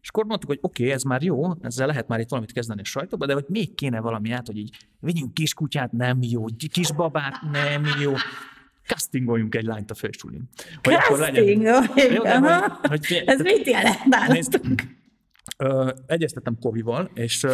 [0.00, 2.80] És akkor mondtuk, hogy oké, okay, ez már jó, ezzel lehet már itt valamit kezdeni
[2.80, 7.42] a sajtóba, de hogy még kéne valami át, hogy így vigyünk kiskutyát, nem jó, kisbabát,
[7.52, 8.12] nem jó
[8.94, 10.48] castingoljunk egy lányt a fősulin.
[10.82, 11.44] Hogy akkor legyen.
[12.12, 12.38] Jó, de,
[12.82, 14.98] hogy, hogy, Ez mit jelent nálunk?
[16.06, 17.40] egyeztettem Kovival, és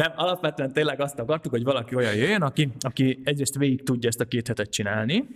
[0.00, 4.20] nem, alapvetően tényleg azt akartuk, hogy valaki olyan jöjjön, aki, aki egyrészt végig tudja ezt
[4.20, 5.28] a két hetet csinálni,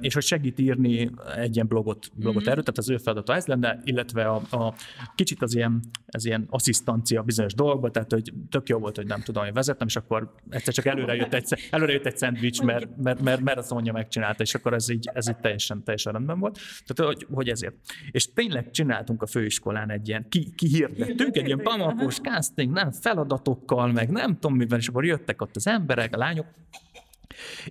[0.00, 2.50] és hogy segít írni egy ilyen blogot, blogot mm-hmm.
[2.50, 4.74] erről, tehát az ő feladata ez lenne, illetve a, a
[5.14, 9.20] kicsit az ilyen, ez ilyen asszisztancia bizonyos dolgokban, tehát hogy tök jó volt, hogy nem
[9.22, 12.96] tudom, hogy vezettem, és akkor egyszer csak előre jött egy, előre jött egy szendvics, mert,
[12.96, 16.38] mert, mert, mert az anyja megcsinálta, és akkor ez így, ez így teljesen, teljesen rendben
[16.38, 16.58] volt.
[16.86, 17.74] Tehát, hogy, hogy ezért.
[18.10, 23.92] És tényleg csináltunk a főiskolán egy ilyen, ki, kihirdettünk, egy ilyen pamakos casting, nem feladatokkal,
[23.92, 26.46] meg nem tudom mivel, és akkor jöttek ott az emberek, a lányok,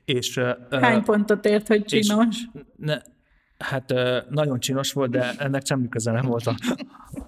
[0.05, 2.37] és, Hány pontot ért, hogy csinos?
[2.75, 3.01] Ne,
[3.57, 3.93] hát
[4.29, 6.55] nagyon csinos volt, de ennek semmi köze nem volt a,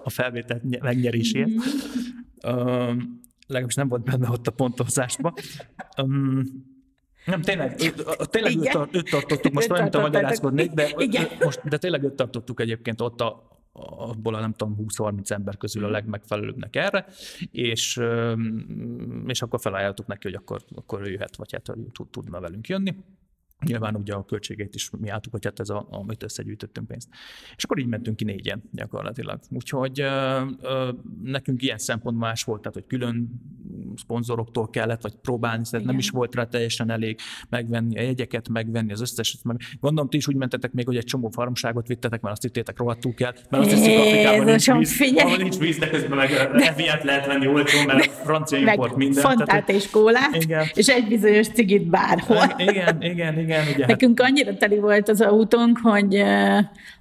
[0.04, 1.50] a felvétel megnyeréséhez.
[1.50, 3.00] Mm-hmm.
[3.48, 5.34] legalábbis nem volt benne ott a pontozásban.
[6.02, 6.72] Um,
[7.26, 7.76] nem, tényleg,
[8.30, 10.90] tényleg őt, őt tartottuk, most nem tudom magyarázkodni, de,
[11.40, 15.84] most, de tényleg őt tartottuk egyébként ott a, abból a nem tudom 20-30 ember közül
[15.84, 15.96] a mhm.
[15.96, 17.06] legmegfelelőbbnek erre,
[17.52, 18.02] és,
[19.26, 21.78] és akkor felajánlottuk neki, hogy akkor, akkor ő jöhet, vagy hát
[22.12, 22.96] tudna velünk jönni.
[23.66, 27.10] Nyilván ugye a költségét is mi álltuk, hogy hát ez a, amit összegyűjtöttünk pénzt.
[27.56, 29.40] És akkor így mentünk ki négyen gyakorlatilag.
[29.50, 33.30] Úgyhogy ö, ö, nekünk ilyen szempont más volt, tehát hogy külön
[33.96, 38.92] szponzoroktól kellett, vagy próbálni, tehát nem is volt rá teljesen elég megvenni a jegyeket, megvenni
[38.92, 39.44] az összeset.
[39.44, 39.58] Meg.
[39.80, 43.14] Gondolom, ti is úgy mentetek még, hogy egy csomó farmságot vittetek, mert azt hittétek rohadtul
[43.14, 47.26] kell, mert azt hiszik Afrikában nincs víz, ahol nincs víz, de közben meg eviát lehet
[47.26, 49.24] venni olcsó, mert a francia import minden.
[49.24, 50.66] Fantát tehát, és kólát, igen.
[50.74, 52.54] és egy bizonyos cigit bárhol.
[52.58, 53.68] Igen, igen, igen.
[53.74, 56.24] Ugye, Nekünk annyira teli volt az autónk, hogy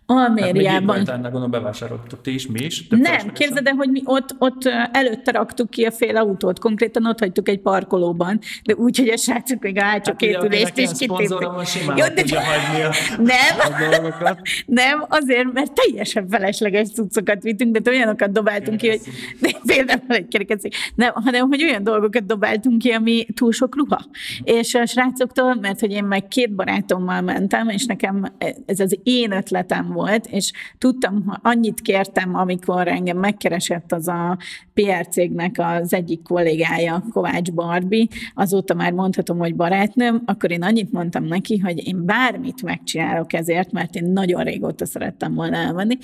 [0.07, 0.97] Almériában.
[0.97, 2.89] Hát még gondolom bevásároltuk ti is, mi is.
[2.89, 7.19] Nem, képzeld el, hogy mi ott, ott előtte raktuk ki a fél autót, konkrétan ott
[7.19, 10.91] hagytuk egy parkolóban, de úgy, hogy a srácok még a hátsó hát két ülést is
[10.99, 11.29] kitépték.
[11.29, 13.59] Jó, de hagyni a, nem,
[14.29, 14.37] a
[14.67, 19.01] nem, azért, mert teljesen felesleges cuccokat vittünk, de olyanokat dobáltunk ki, hogy
[19.41, 24.05] de például egy kerekeszék, nem, hanem, hogy olyan dolgokat dobáltunk ki, ami túl sok ruha.
[24.45, 28.25] És a srácoktól, mert hogy én meg két barátommal mentem, és nekem
[28.67, 34.39] ez az én ötletem volt, és tudtam, annyit kértem, amikor engem megkeresett az a
[34.75, 40.93] PR cégnek az egyik kollégája, Kovács Barbi, azóta már mondhatom, hogy barátnőm, akkor én annyit
[40.93, 45.97] mondtam neki, hogy én bármit megcsinálok ezért, mert én nagyon régóta szerettem volna elmenni.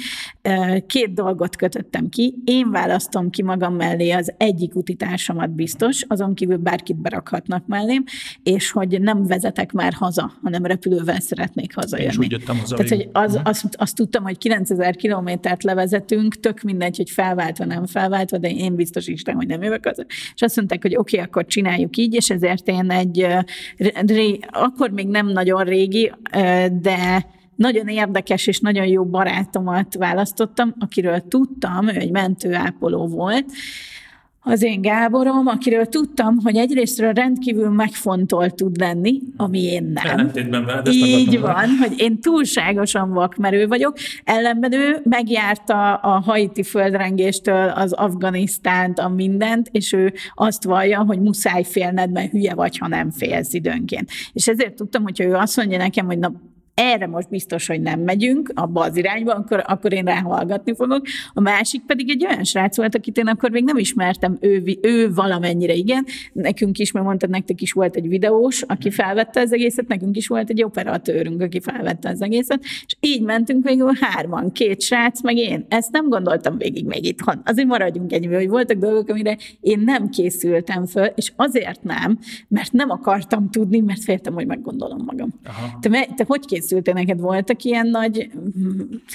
[0.86, 2.34] Két dolgot kötöttem ki.
[2.44, 8.04] Én választom ki magam mellé az egyik utitársamat biztos, azon kívül bárkit berakhatnak mellém,
[8.42, 12.10] és hogy nem vezetek már haza, hanem repülővel szeretnék hazajönni.
[12.10, 12.76] És úgy jöttem haza.
[12.76, 17.86] Tehát, hogy az, azt, azt tudtam, hogy 9000 kilométert levezetünk, tök mindegy, hogy felváltva, nem
[17.86, 20.04] felváltva, de én biztos Isten, hogy nem jövök az.
[20.34, 23.26] És azt mondták, hogy oké, okay, akkor csináljuk így, és ezért én egy,
[24.50, 26.12] akkor még nem nagyon régi,
[26.80, 33.46] de nagyon érdekes és nagyon jó barátomat választottam, akiről tudtam, ő egy mentőápoló volt,
[34.48, 40.16] az én Gáborom, akiről tudtam, hogy egyrésztről rendkívül megfontolt tud lenni, ami én nem.
[40.16, 40.34] Veled,
[40.86, 48.98] Így van, hogy én túlságosan vakmerő vagyok, ellenben ő megjárta a haiti földrengéstől az Afganisztánt,
[48.98, 53.54] a mindent, és ő azt vallja, hogy muszáj félned, mert hülye vagy, ha nem félsz
[53.54, 54.10] időnként.
[54.32, 56.32] És ezért tudtam, hogyha ő azt mondja nekem, hogy na
[56.78, 61.06] erre most biztos, hogy nem megyünk abba az irányba, akkor, akkor én ráhallgatni fogok.
[61.32, 65.12] A másik pedig egy olyan srác volt, akit én akkor még nem ismertem, ő, ő
[65.14, 66.06] valamennyire igen.
[66.32, 70.26] Nekünk is, mert mondtad, nektek is volt egy videós, aki felvette az egészet, nekünk is
[70.26, 75.36] volt egy operatőrünk, aki felvette az egészet, és így mentünk végül hárman, két srác, meg
[75.36, 75.66] én.
[75.68, 77.40] Ezt nem gondoltam végig még itthon.
[77.44, 82.72] Azért maradjunk ennyi, hogy voltak dolgok, amire én nem készültem föl, és azért nem, mert
[82.72, 85.28] nem akartam tudni, mert féltem, hogy meggondolom magam.
[85.44, 85.78] Aha.
[85.80, 86.67] Te, te hogy készültél?
[86.68, 88.30] Készültél, neked voltak ilyen nagy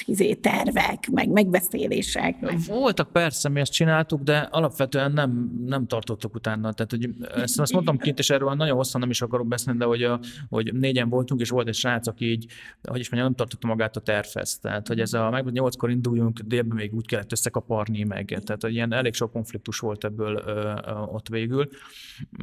[0.06, 2.40] izé, tervek, meg megbeszélések?
[2.40, 2.58] Meg...
[2.66, 6.72] Voltak persze, mi ezt csináltuk, de alapvetően nem, nem tartottuk utána.
[6.72, 9.84] Tehát, hogy ezt, ezt mondtam kint, és erről nagyon hosszan nem is akarok beszélni, de
[9.84, 12.46] hogy, a, hogy négyen voltunk, és volt egy srác, aki így,
[12.82, 14.58] hogy is mondjam, nem tartotta magát a tervhez.
[14.58, 18.24] Tehát, hogy ez a meg nyolckor induljunk, délben még úgy kellett összekaparni meg.
[18.44, 21.68] Tehát, hogy ilyen elég sok konfliktus volt ebből ö, ö, ott végül.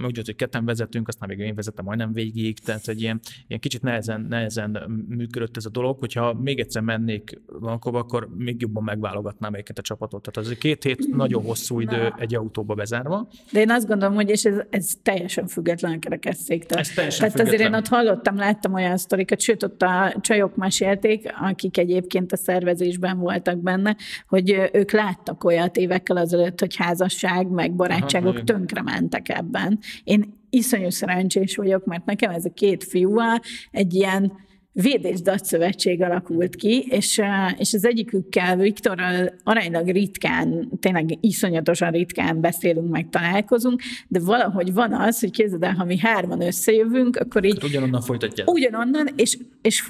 [0.04, 3.82] Úgy, hogy ketten vezetünk, aztán még én vezettem majdnem végig, tehát, hogy ilyen, ilyen kicsit
[3.82, 9.56] nehezen, nehezen működött ez a dolog, hogyha még egyszer mennék Vankóba, akkor még jobban megválogatnám
[9.56, 10.22] őket a csapatot.
[10.22, 12.16] Tehát az két hét nagyon hosszú idő Na.
[12.20, 13.28] egy autóba bezárva.
[13.52, 16.80] De én azt gondolom, hogy és ez, ez teljesen független a kerekesszéktől.
[16.80, 17.56] Ez teljesen Tehát független.
[17.56, 22.38] azért én ott hallottam, láttam olyan sztorikat, sőt ott a csajok mesélték, akik egyébként a
[22.38, 23.96] szervezésben voltak benne,
[24.28, 29.80] hogy ők láttak olyat évekkel azelőtt, hogy házasság, meg barátságok Aha, tönkre mentek ebben.
[30.04, 33.40] Én iszonyú szerencsés vagyok, mert nekem ez a két fiúval
[33.72, 34.34] egy ilyen
[34.74, 37.22] védés szövetség alakult ki, és,
[37.58, 44.94] és az egyikükkel, Viktorral aránylag ritkán, tényleg iszonyatosan ritkán beszélünk, meg találkozunk, de valahogy van
[44.94, 47.64] az, hogy képzeld el, ha mi hárman összejövünk, akkor így...
[47.64, 48.52] Ugyanonnan folytatják.
[48.52, 49.90] Ugyanonnan, és, és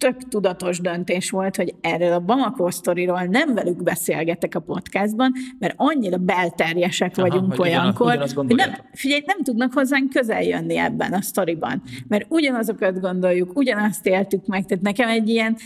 [0.00, 5.74] tök tudatos döntés volt, hogy erről a Bamako sztoriról nem velük beszélgetek a podcastban, mert
[5.76, 10.76] annyira belterjesek Aha, vagyunk hogy olyankor, ugyanaz, hogy nem, figyelj, nem tudnak hozzánk közel jönni
[10.76, 15.56] ebben a sztoriban, mert ugyanazokat gondoljuk, ugyanazt éltük meg, tehát nekem egy ilyen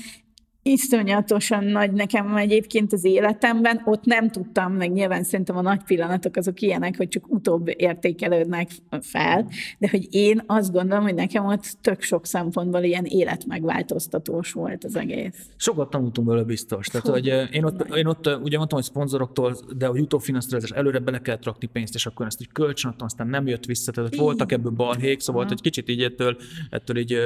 [0.67, 6.37] iszonyatosan nagy nekem egyébként az életemben, ott nem tudtam, meg nyilván szerintem a nagy pillanatok
[6.37, 9.49] azok ilyenek, hogy csak utóbb értékelődnek fel,
[9.79, 14.97] de hogy én azt gondolom, hogy nekem ott tök sok szempontból ilyen életmegváltoztatós volt az
[14.97, 15.47] egész.
[15.57, 16.87] Sokat tanultunk belőle biztos.
[16.87, 21.21] Tehát, hogy én ott, én ott ugye mondtam, hogy szponzoroktól, de a utófinanszírozás előre bele
[21.21, 24.73] kellett rakni pénzt, és akkor ezt így kölcsönadtam, aztán nem jött vissza, tehát voltak ebből
[24.73, 26.37] balhék, szóval hogy kicsit így ettől,
[26.71, 27.17] ettől így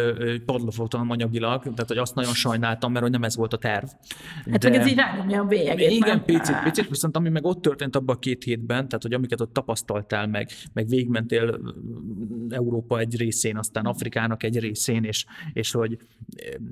[0.47, 3.87] padlófogtam anyagilag, tehát hogy azt nagyon sajnáltam, mert hogy nem ez volt a terv.
[4.51, 4.71] Hát De...
[4.71, 5.91] meg ez így rányomja a bélyegét.
[5.91, 6.25] Igen, nem?
[6.25, 9.53] picit, picit, viszont ami meg ott történt abban a két hétben, tehát hogy amiket ott
[9.53, 11.61] tapasztaltál meg, meg végmentél
[12.49, 15.99] Európa egy részén, aztán Afrikának egy részén, és, és hogy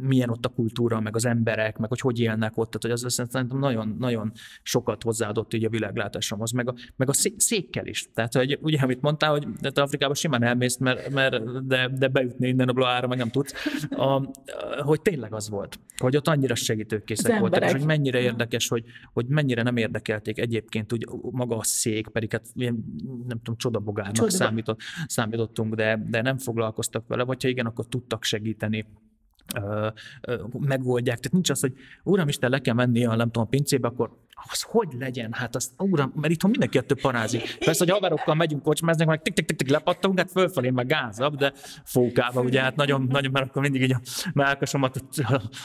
[0.00, 3.12] milyen ott a kultúra, meg az emberek, meg hogy hogy élnek ott, tehát hogy az
[3.14, 8.10] szerintem nagyon, nagyon sokat hozzáadott így a világlátásomhoz, meg a, meg a székkel is.
[8.14, 12.48] Tehát, hogy ugye, amit mondtál, hogy te Afrikába simán elmész, mert, mert de, de beütni
[12.48, 13.52] innen a bloára, meg nem tudsz,
[13.90, 14.30] a,
[14.82, 18.84] hogy tényleg az volt, hogy ott annyi annyira segítőkészek voltak, és hogy mennyire érdekes, hogy,
[19.12, 22.84] hogy mennyire nem érdekelték egyébként úgy maga a szék, pedig hát ilyen,
[23.26, 24.30] nem tudom, csodabogárnak Csoda.
[24.30, 28.86] számított, számítottunk, de, de nem foglalkoztak vele, vagy ha igen, akkor tudtak segíteni
[30.58, 31.16] megoldják.
[31.16, 34.62] Tehát nincs az, hogy Uramisten, le kell menni a, nem tudom, a pincébe, akkor az
[34.62, 35.32] hogy legyen?
[35.32, 37.58] Hát az, uram, mert itthon mindenki több parázik.
[37.58, 41.36] Persze, hogy haverokkal megyünk kocsmázni, meg tik tik tik tik lepattunk, hát fölfelé meg gázabb,
[41.36, 41.52] de
[41.84, 44.00] fókába, ugye, hát nagyon, nagyon, mert akkor mindig így a
[44.32, 45.00] melkasomat,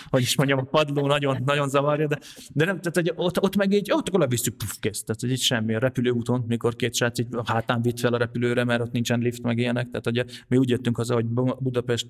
[0.10, 2.20] hogy is mondjam, a padló nagyon, nagyon zavarja, de,
[2.54, 5.04] de nem, tehát, hogy ott, ott meg így, ott akkor levisszük, puf, kész.
[5.04, 8.64] Tehát, hogy itt semmi a repülőúton, mikor két srác így hátán vitt fel a repülőre,
[8.64, 9.90] mert ott nincsen lift, meg ilyenek.
[9.90, 11.26] Tehát, hogy mi úgy jöttünk haza, hogy
[11.60, 12.08] Budapest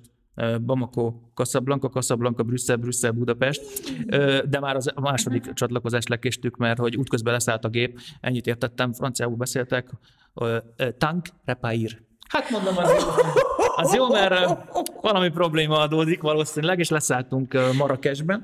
[0.60, 3.62] Bamako, Casablanca, Casablanca, Brüsszel, Brüsszel, Budapest,
[4.48, 9.36] de már az második csatlakozást lekéstük, mert hogy útközben leszállt a gép, ennyit értettem, franciául
[9.36, 9.90] beszéltek,
[10.98, 12.02] tank repair.
[12.28, 12.90] Hát mondom, az
[13.76, 14.34] az jó, mert
[15.00, 18.42] valami probléma adódik valószínűleg, és leszálltunk Marrakesben,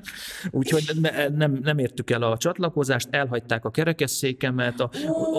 [0.51, 4.89] úgyhogy ne, nem, nem értük el a csatlakozást, elhagyták a kerekesszékemet, a,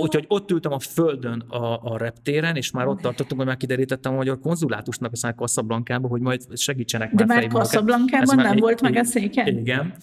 [0.01, 4.17] úgyhogy ott ültem a földön a, a reptéren, és már ott tartottunk, hogy megkiderítettem a
[4.17, 9.05] magyar konzulátusnak a Kasszablankába, hogy majd segítsenek De már Kasszablankában nem még, volt meg a
[9.05, 9.47] széken?
[9.47, 9.95] Igen.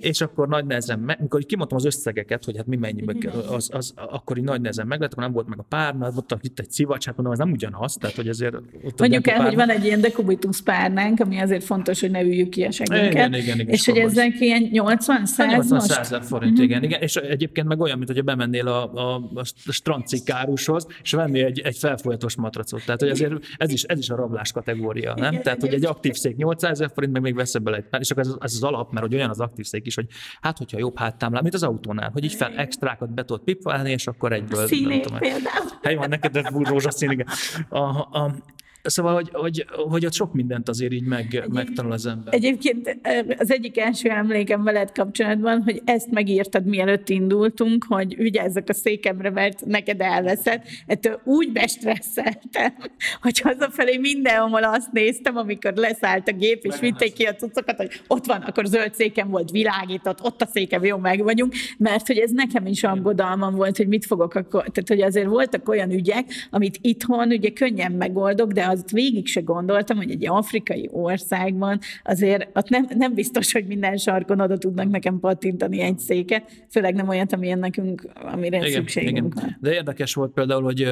[0.00, 3.92] És akkor nagy nehezen, mikor kimondtam az összegeket, hogy hát mi mennyibe kell, az, az,
[3.96, 6.58] akkor így nagy nehezen meg lett, akkor nem volt meg a pár, mert ott itt
[6.58, 9.70] egy szivacs, hát mondom, az nem ugyanaz, tehát hogy azért ott Mondjuk el, hogy van
[9.70, 13.12] egy ilyen dekubitus párnánk, ami azért fontos, hogy ne üljük ki a segünket.
[13.12, 16.24] Igen, igen, igen, és hogy ezek ilyen 80 100 80 most?
[16.24, 16.64] forint, uh-huh.
[16.64, 17.00] igen, igen.
[17.00, 21.76] És egyébként meg olyan, mint hogy bemennél a, a, a strandcikkárushoz, és vennél egy, egy
[21.76, 22.84] felfolyatos matracot.
[22.84, 25.32] Tehát, hogy azért ez is, ez is a rablás kategória, nem?
[25.32, 28.10] Igen, Tehát, hogy egy aktív szék 800 ezer forint, meg még veszel bele egy és
[28.10, 30.06] akkor ez, ez, az alap, mert hogy olyan az aktív szék is, hogy
[30.40, 34.06] hát, hogyha jobb háttámlát, mint az autónál, hogy így fel extrákat be tudod pipálni, és
[34.06, 34.66] akkor egyből.
[34.66, 35.68] Színét például.
[35.82, 37.26] Hely van neked, de rózsaszín, igen.
[37.68, 38.34] A, a,
[38.82, 42.34] Szóval, hogy, hogy, hogy ott sok mindent azért így meg, megtanul az ember.
[42.34, 42.98] Egyébként
[43.38, 49.30] az egyik első emlékem veled kapcsolatban, hogy ezt megírtad, mielőtt indultunk, hogy vigyázzak a székemre,
[49.30, 50.62] mert neked elveszed.
[50.86, 52.74] Ettől úgy bestresszeltem,
[53.20, 58.00] hogy hazafelé mindenhol azt néztem, amikor leszállt a gép, és vitték ki a cuccokat, hogy
[58.06, 62.18] ott van, akkor zöld székem volt, világított, ott a székem, jó, meg vagyunk, mert hogy
[62.18, 66.24] ez nekem is aggodalmam volt, hogy mit fogok akkor, tehát hogy azért voltak olyan ügyek,
[66.50, 72.48] amit itthon ugye könnyen megoldok, de azt végig se gondoltam, hogy egy afrikai országban azért
[72.54, 77.08] ott nem, nem biztos, hogy minden sarkon oda tudnak nekem pattintani egy széket, főleg nem
[77.08, 79.30] olyat, amilyen nekünk, amire igen, szükségünk igen.
[79.34, 79.56] van.
[79.60, 80.88] De érdekes volt például, hogy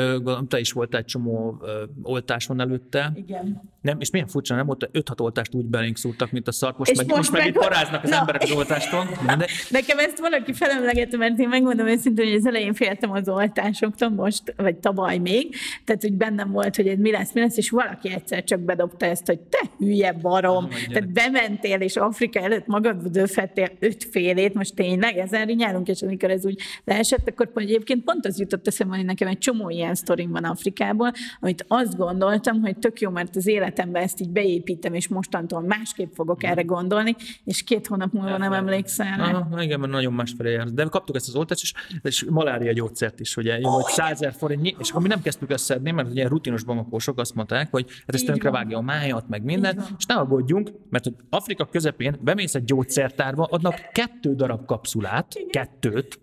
[0.49, 1.63] te is volt egy csomó
[2.03, 3.13] oltáson előtte.
[3.15, 3.63] Igen.
[3.81, 6.97] Nem, és milyen furcsa, nem volt 5-6 oltást úgy belénk szúrtak, mint a szart, most,
[6.97, 8.17] meg, most, most meg, meg itt paráznak az na.
[8.17, 9.09] emberek az oltástól.
[9.27, 9.47] De...
[9.71, 14.55] Nekem ezt valaki felemlegette, mert én megmondom őszintén, hogy az elején féltem az oltásoktól most,
[14.57, 18.13] vagy tavaly még, tehát hogy bennem volt, hogy mi lesz, mi lesz, és és valaki
[18.13, 23.03] egyszer csak bedobta ezt, hogy te hülye barom, ah, tehát bementél, és Afrika előtt magad
[23.03, 28.27] döfettél öt félét, most tényleg ezen rinyálunk, és amikor ez úgy leesett, akkor egyébként pont
[28.27, 32.79] az jutott eszembe, hogy nekem egy csomó ilyen sztorim van Afrikából, amit azt gondoltam, hogy
[32.79, 37.63] tök jó, mert az életemben ezt így beépítem, és mostantól másképp fogok erre gondolni, és
[37.63, 39.21] két hónap múlva nem emlékszel.
[39.21, 40.67] Aha, igen, mert nagyon másfelé jár.
[40.67, 41.73] De kaptuk ezt az oltást, és,
[42.03, 45.91] és malária gyógyszert is, ugye, oh, hogy 100 forint, és akkor mi nem kezdtük összedni,
[45.91, 49.85] mert ugye rutinos bamakósok azt mondták, hogy hát ez tönkre vágja a májat, meg minden,
[49.99, 56.21] és ne aggódjunk, mert hogy Afrika közepén bemész egy gyógyszertárba, adnak kettő darab kapszulát, kettőt,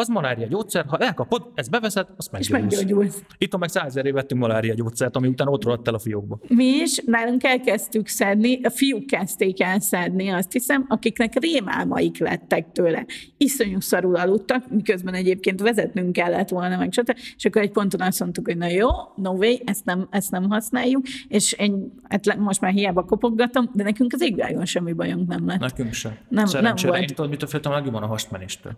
[0.00, 2.72] az malária gyógyszer, ha elkapod, ezt beveszed, azt meggyógyulsz.
[2.72, 3.22] És meggyógyulsz.
[3.38, 6.38] Itt meg százezeré vettünk malária gyógyszert, ami után ott rohadt el a fiókba.
[6.48, 12.72] Mi is nálunk elkezdtük szedni, a fiúk kezdték el szedni, azt hiszem, akiknek rémálmaik lettek
[12.72, 13.06] tőle.
[13.36, 17.16] Iszonyú szarul aludtak, miközben egyébként vezetnünk kellett volna, meg stb.
[17.36, 20.50] És akkor egy ponton azt mondtuk, hogy na jó, no way, ezt nem, ezt nem
[20.50, 25.46] használjuk, és én hát most már hiába kopoggatom, de nekünk az égvágon semmi bajunk nem
[25.46, 25.58] lett.
[25.58, 26.16] Nekünk sem.
[26.28, 27.00] Nem, nem volt.
[27.00, 28.72] Én tudod, mitől féltem, legjobban a hastmenéstől.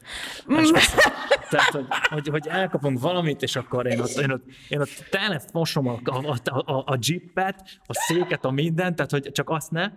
[1.52, 5.38] Tehát, hogy, hogy, hogy elkapunk valamit, és akkor én ott, én ott, én ott tele
[5.38, 9.90] fosom a, a, a, a jeepet, a széket, a mindent, tehát hogy csak azt ne.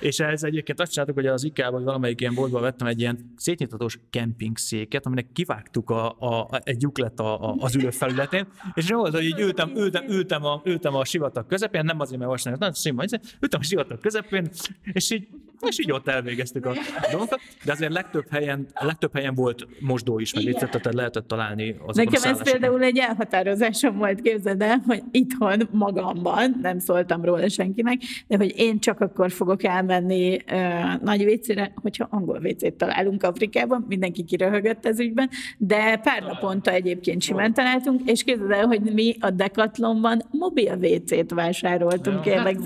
[0.00, 3.32] És ez egyébként azt csináltuk, hogy az IKEA vagy valamelyik ilyen boltban vettem egy ilyen
[3.36, 8.90] szétnyitatós kemping széket, aminek kivágtuk a, a, egy lyuklet a, a, az ülő felületén, és
[8.90, 12.60] volt, hogy így ültem, ültem, ültem, a, ültem a sivatag közepén, nem azért, mert vasárnap,
[12.60, 13.02] nagyon sima,
[13.40, 14.48] ültem a sivatag közepén,
[14.82, 15.28] és így,
[15.60, 16.74] és így ott elvégeztük a
[17.10, 21.96] dolgokat, de azért legtöbb helyen, legtöbb helyen volt mosdó is, meg tehát lehetett találni az
[21.96, 28.00] Nekem ez például egy elhatározásom volt, képzeld el, hogy itthon magamban, nem szóltam róla senkinek,
[28.26, 33.84] de hogy én csak akkor fogok elmenni uh, nagy vécére, hogyha angol vécét találunk Afrikában,
[33.88, 39.16] mindenki kiröhögött ez ügyben, de pár naponta egyébként simán találtunk, és képzeld el, hogy mi
[39.20, 42.64] a Decathlonban mobil vécét vásároltunk, ja, kérlek hát,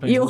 [0.00, 0.24] Jó,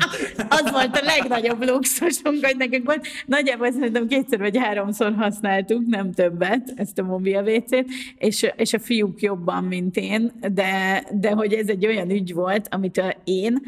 [0.58, 3.06] az volt a legnagyobb luxusunk, hogy nekünk volt.
[3.26, 6.45] Nagyjából szerintem kétszer vagy háromszor használtuk, nem többet,
[6.76, 7.86] ezt a mobil WC-t,
[8.18, 12.68] és, és a fiúk jobban, mint én, de, de hogy ez egy olyan ügy volt,
[12.70, 13.60] amit én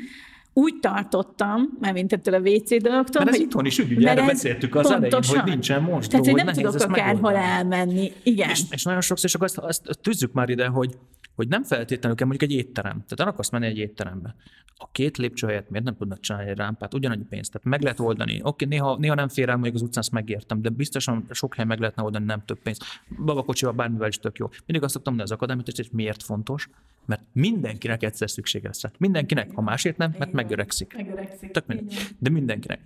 [0.53, 4.09] úgy tartottam, mert mint ettől a WC dologtól, mert ez hogy, itthon is ügy, ugye
[4.09, 5.13] erre beszéltük az pontosan.
[5.13, 6.11] elején, hogy nincsen most.
[6.11, 8.13] Tehát, hogy nem tudok akárhol elmenni.
[8.23, 8.51] Igen.
[8.51, 10.97] És, és nagyon sokszor, és akkor azt, azt tűzzük már ide, hogy,
[11.39, 12.93] hogy nem feltétlenül kell mondjuk egy étterem.
[12.93, 14.35] Tehát el akarsz menni egy étterembe.
[14.77, 17.53] A két lépcső helyett miért nem tudnak csinálni egy rámpát, ugyanannyi pénzt.
[17.53, 18.41] Tehát meg lehet oldani.
[18.43, 21.65] Oké, néha, néha nem fér el mondjuk az utcán, azt megértem, de biztosan sok hely
[21.65, 22.85] meg lehetne oldani, nem több pénzt.
[23.25, 24.49] Babakocsival bármivel is tök jó.
[24.67, 26.69] Mindig azt szoktam mondani az akadémiát, és miért fontos,
[27.09, 28.91] mert mindenkinek egyszer szüksége lesz rá.
[28.99, 30.95] Mindenkinek, ha másért nem, mert megöregszik.
[30.97, 31.51] Megöregszik.
[31.51, 31.97] Tök minden.
[32.19, 32.81] De mindenkinek.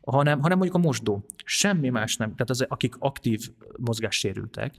[0.00, 1.24] Hanem, hanem mondjuk a mosdó.
[1.44, 2.28] Semmi más nem.
[2.28, 4.74] Tehát az, akik aktív mozgássérültek,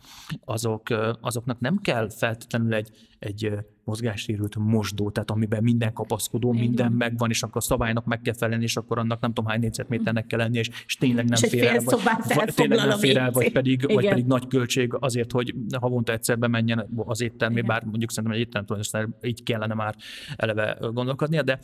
[0.46, 0.88] azok,
[1.22, 2.90] azoknak nem kell feltétlenül egy,
[3.20, 3.54] egy
[3.90, 6.66] mozgássérült mosdó, tehát amiben minden kapaszkodó, Igen.
[6.66, 9.60] minden megvan, és akkor a szabálynak meg kell felelni, és akkor annak nem tudom hány
[9.60, 12.00] négyzetméternek kell lenni, és, és tényleg nem és fér el, vagy,
[12.36, 16.40] vagy, tényleg nem fér el, vagy pedig, vagy pedig nagy költség azért, hogy havonta egyszer
[16.40, 19.96] bemenjen az éttermé, bár mondjuk szerintem egy étterem így kellene már
[20.36, 21.60] eleve gondolkodnia, de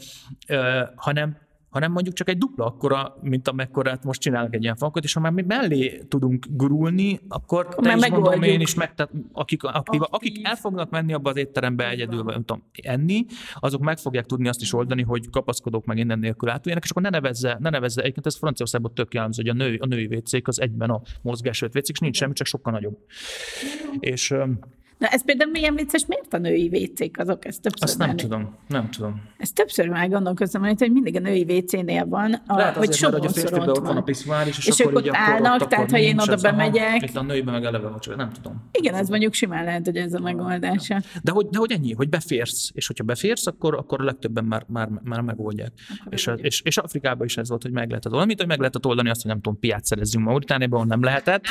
[0.49, 0.57] uh,
[0.95, 1.38] hanem
[1.76, 5.19] hanem mondjuk csak egy dupla akkora, mint amekkorát most csinálnak egy ilyen falkot, és ha
[5.19, 10.01] már mi mellé tudunk gurulni, akkor te is mondom én is meg, tehát akik, akik,
[10.01, 13.26] akik el fognak menni abba az étterembe egyedül, vagy nem tudom, enni,
[13.59, 17.01] azok meg fogják tudni azt is oldani, hogy kapaszkodók meg innen nélkül átuljanak, és akkor
[17.01, 20.47] ne nevezze, ne nevezze, egyébként ez Franciaországban tök jellemző, hogy a, nő, a női vécék
[20.47, 22.97] az egyben a mozgásölt vécék, és nincs semmi, csak sokkal nagyobb.
[23.99, 24.36] És
[24.98, 27.46] Na ez például milyen vicces, miért a női WC-k azok?
[27.46, 29.22] Ezt többször Azt nem már, tudom, nem tudom.
[29.38, 33.26] Ezt többször már gondolkoztam, hogy mindig a női WC-nél van, a, Lehet hogy sok hogy
[33.26, 35.91] a férfiben ott van a piszvár is, és, és akkor ők ott állnak, akkor, tehát
[35.91, 37.02] ha én oda bemegyek.
[37.02, 38.70] Itt a nőiben meg eleve van, nem tudom.
[38.72, 41.02] Igen, ez mondjuk simán lehet, hogy ez a megoldása.
[41.24, 44.66] De hogy, de hogy ennyi, hogy beférsz, és hogyha beférsz, akkor, akkor a legtöbben már,
[44.68, 45.72] már, már megoldják.
[46.10, 48.28] És, és, és, Afrikában is ez volt, hogy meg lehetett oldani.
[48.28, 51.43] Mint, hogy meg lehetett oldani azt, hogy nem tudom, piát szerezzünk Mauritániában, nem lehetett,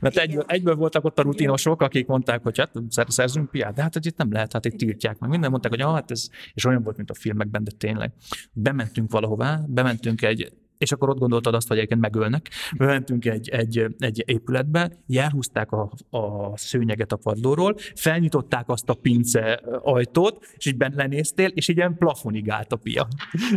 [0.00, 3.94] mert egyből, egyből voltak ott a rutinosok, akik mondták, hogy hát szerzünk piát de hát
[3.94, 5.30] hogy itt nem lehet, hát itt tiltják meg.
[5.30, 8.12] Minden mondták, hogy ah, hát ez, és olyan volt, mint a filmekben, de tényleg.
[8.52, 12.48] Bementünk valahová, bementünk egy, és akkor ott gondoltad azt, hogy egyébként megölnek.
[12.76, 19.52] Bementünk egy, egy, egy épületbe, elhúzták a, a szőnyeget a padlóról, felnyitották azt a pince
[19.82, 23.08] ajtót, és így bent lenéztél, és így ilyen plafonig állt a pia.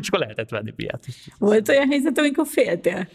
[0.01, 1.05] és akkor lehetett venni piát.
[1.37, 3.07] Volt olyan helyzet, amikor féltél?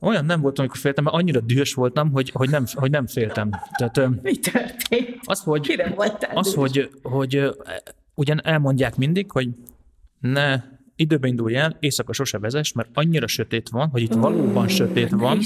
[0.00, 3.50] Olyan nem voltam, amikor féltem, mert annyira dühös voltam, hogy, hogy, nem, hogy nem féltem.
[3.76, 5.18] Tehát, Mi történt?
[5.24, 7.56] Az, hogy, Kire voltál az, hogy, hogy
[8.14, 9.48] ugyan elmondják mindig, hogy
[10.20, 10.62] ne
[10.96, 15.10] időben indulj el, éjszaka sose vezess, mert annyira sötét van, hogy itt oh, valóban sötét
[15.10, 15.38] van,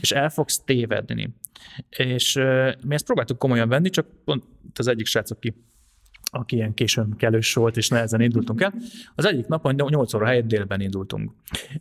[0.00, 1.34] és el fogsz tévedni.
[1.88, 5.54] És uh, mi ezt próbáltuk komolyan venni, csak pont az egyik srác, aki
[6.34, 8.74] aki ilyen későn kelős volt, és nehezen indultunk el.
[9.14, 11.30] Az egyik napon 8 óra helyett délben indultunk.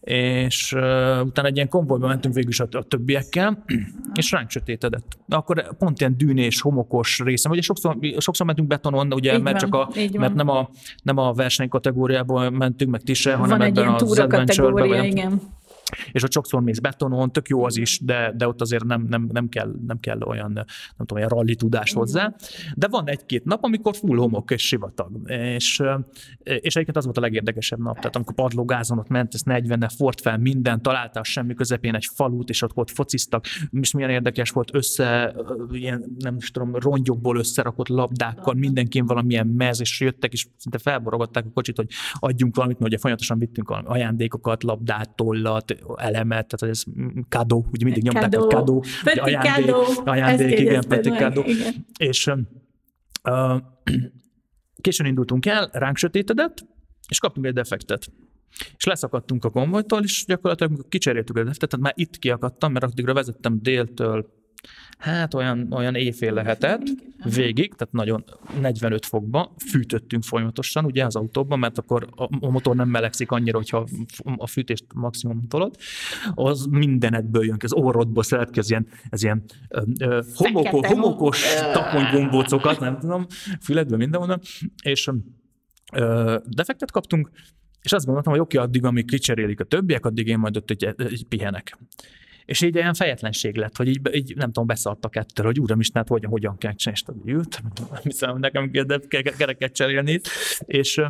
[0.01, 0.81] És uh,
[1.25, 3.63] utána egy ilyen konvojba mentünk végül is a, a többiekkel,
[4.13, 5.17] és ránk sötétedett.
[5.27, 9.75] Akkor pont ilyen dűnés, homokos részem, ugye sokszor, sokszor mentünk betonon, ugye, mert van, csak
[9.75, 10.69] a, mert nem a,
[11.03, 15.41] nem a verseny kategóriából mentünk, meg ti se, hanem Van ebben egy az adventure igen
[16.11, 19.29] és ott sokszor mész betonon, tök jó az is, de, de ott azért nem, nem,
[19.31, 20.65] nem, kell, nem kell olyan, nem
[20.97, 22.35] tudom, olyan ralli tudás hozzá.
[22.75, 25.29] De van egy-két nap, amikor full homok és sivatag.
[25.29, 25.83] És,
[26.43, 27.95] és egyébként az volt a legérdekesebb nap.
[27.95, 32.49] Tehát amikor padlógázon ott ment, ez 40 fort fel minden, találtál semmi közepén egy falut,
[32.49, 35.35] és ott, ott fociztak, és milyen érdekes volt össze,
[35.71, 41.45] ilyen, nem is tudom, rongyokból összerakott labdákkal, mindenkin valamilyen mez, és jöttek, és szinte felborogatták
[41.45, 46.83] a kocsit, hogy adjunk valamit, mert ugye folyamatosan vittünk ajándékokat, labdát, tollat, elemet, tehát ez
[47.29, 48.43] kadó, ugye mindig nyomták kadó.
[48.43, 49.83] a kadó, ajándék, kadó.
[50.05, 51.43] ajándék igen, peti kadó.
[51.97, 52.27] És
[53.23, 53.61] uh,
[54.81, 56.65] későn indultunk el, ránk sötétedett,
[57.07, 58.11] és kaptunk egy defektet.
[58.77, 63.13] És leszakadtunk a konvojtól, és gyakorlatilag kicseréltük a defektet, tehát már itt kiakadtam, mert addigra
[63.13, 64.42] vezettem déltől
[65.03, 66.81] Hát olyan, olyan éjfél lehetett
[67.35, 68.23] végig, tehát nagyon
[68.61, 72.07] 45 fokba fűtöttünk folyamatosan ugye az autóban, mert akkor
[72.39, 73.87] a motor nem melegszik annyira, hogyha
[74.37, 75.75] a fűtést maximum tolod.
[76.33, 79.43] Az mindenetből jön, az orrodból szeret ez ilyen, ez ilyen
[79.99, 81.43] ö, homoko, homokos
[81.73, 83.25] taponygombócokat, nem tudom,
[83.61, 84.39] füledből mindenhonnan,
[84.83, 85.09] és
[85.93, 87.29] ö, defektet kaptunk,
[87.81, 90.83] és azt gondoltam, hogy oké, addig, amíg kicserélik a többiek, addig én majd ott egy,
[90.97, 91.77] egy pihenek.
[92.45, 95.89] És így olyan fejetlenség lett, hogy így, így nem tudom, beszartak ettől, hogy uram is,
[95.93, 97.61] hát hogyan, hogyan kell csinálni, és ült,
[98.03, 98.71] hiszem, nekem
[99.37, 100.19] kereket cserélni,
[100.65, 101.01] és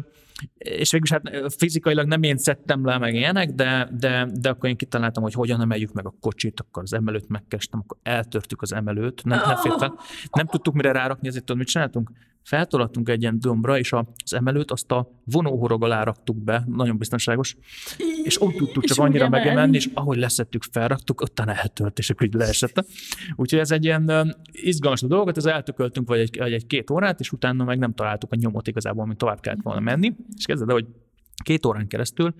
[0.57, 4.75] és végülis hát fizikailag nem én szedtem le meg ilyenek, de, de, de akkor én
[4.75, 9.23] kitaláltam, hogy hogyan emeljük meg a kocsit, akkor az emelőt megkestem, akkor eltörtük az emelőt,
[9.23, 9.99] nem, nem félt fel.
[10.31, 12.11] Nem tudtuk mire rárakni, ezért tudod, mit csináltunk?
[12.43, 17.55] Feltolattunk egy ilyen dombra, és az emelőt azt a vonóhorog alá raktuk be, nagyon biztonságos,
[18.23, 22.33] és ott tudtuk csak annyira megemelni, és ahogy leszettük, felraktuk, ottan eltört, és akkor így
[22.33, 22.85] leesett.
[23.35, 27.31] Úgyhogy ez egy ilyen izgalmas dolgot, ez eltököltünk vagy egy, egy, egy két órát, és
[27.31, 30.15] utána meg nem találtuk a nyomot igazából, amit tovább kellett volna menni.
[30.37, 30.85] És kezded, hogy
[31.43, 32.35] két órán keresztül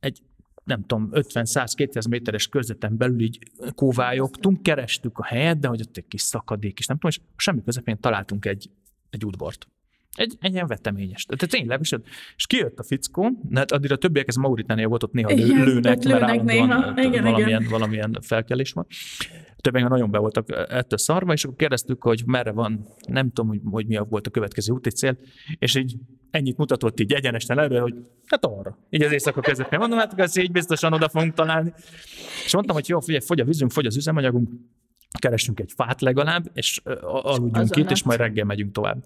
[0.00, 0.22] egy
[0.64, 3.38] nem tudom, 50-100-200 méteres körzeten belül így
[3.74, 7.62] kóvályogtunk, kerestük a helyet, de hogy ott egy kis szakadék, és nem tudom, és semmi
[7.64, 8.70] közepén találtunk egy,
[9.10, 9.68] egy udvart.
[10.14, 11.24] Egy, egy ilyen veteményes.
[11.24, 11.96] Tehát tényleg, és,
[12.36, 15.82] és kijött a fickó, hát addig a többiek, ez Mauritánia volt, ott néha igen, lőnek,
[15.82, 16.92] mert lőnek néha.
[16.96, 17.70] Igen, valamilyen, igen.
[17.70, 18.86] valamilyen felkelés van.
[19.56, 23.60] Többen nagyon be voltak ettől szarva, és akkor kérdeztük, hogy merre van, nem tudom, hogy,
[23.64, 25.18] hogy mi volt a következő úti cél,
[25.58, 25.96] és így
[26.30, 27.94] ennyit mutatott így egyenesen előre, hogy
[28.26, 28.78] hát arra.
[28.90, 29.78] Így az éjszaka közepén.
[29.78, 31.72] Mondom, hát ez így biztosan oda fogunk találni.
[32.44, 34.48] És mondtam, hogy jó, figyelj, fogy a vízünk, fogy az üzemanyagunk,
[35.18, 39.04] keressünk egy fát legalább, és aludjunk itt, és majd reggel megyünk tovább.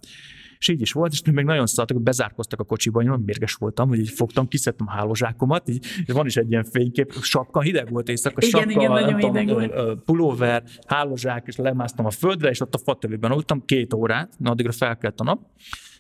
[0.59, 3.89] És így is volt, és még nagyon szartak, bezárkoztak a kocsiba, én nagyon mérges voltam,
[3.89, 7.91] hogy így fogtam, kiszedtem a hálózsákomat, így, és van is egy ilyen fénykép, sapka, hideg
[7.91, 10.01] volt éjszaka, igen, sapka, igen, nagyon hideg volt.
[10.01, 14.73] pulóver, hálózsák, és lemásztam a földre, és ott a fatövőben aludtam két órát, na addigra
[14.73, 15.41] felkelt a nap,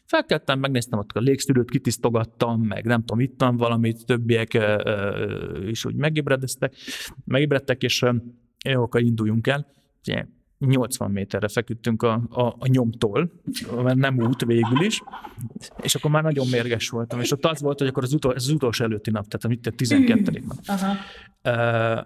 [0.07, 4.59] Felkeltem, megnéztem ott a légszűrőt, kitisztogattam, meg nem tudom, ittam valamit, többiek
[5.67, 6.75] is úgy megébredeztek,
[7.25, 8.05] megébredtek, és
[8.69, 9.73] jó, akkor induljunk el.
[10.59, 13.33] 80 méterre feküdtünk a, a, a nyomtól,
[13.83, 15.03] mert nem út végül is,
[15.83, 18.49] és akkor már nagyon mérges voltam, és ott az volt, hogy akkor az, utol, az
[18.49, 20.43] utolsó előtti nap, tehát itt a 12.
[20.47, 20.81] nap.
[21.45, 22.05] Uh,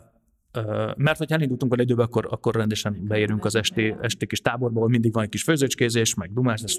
[0.63, 4.77] uh, mert hogyha elindultunk a időben, akkor, akkor rendesen beérünk az esti, esti kis táborba,
[4.77, 6.79] ahol mindig van egy kis főzőcskézés, meg dumás, és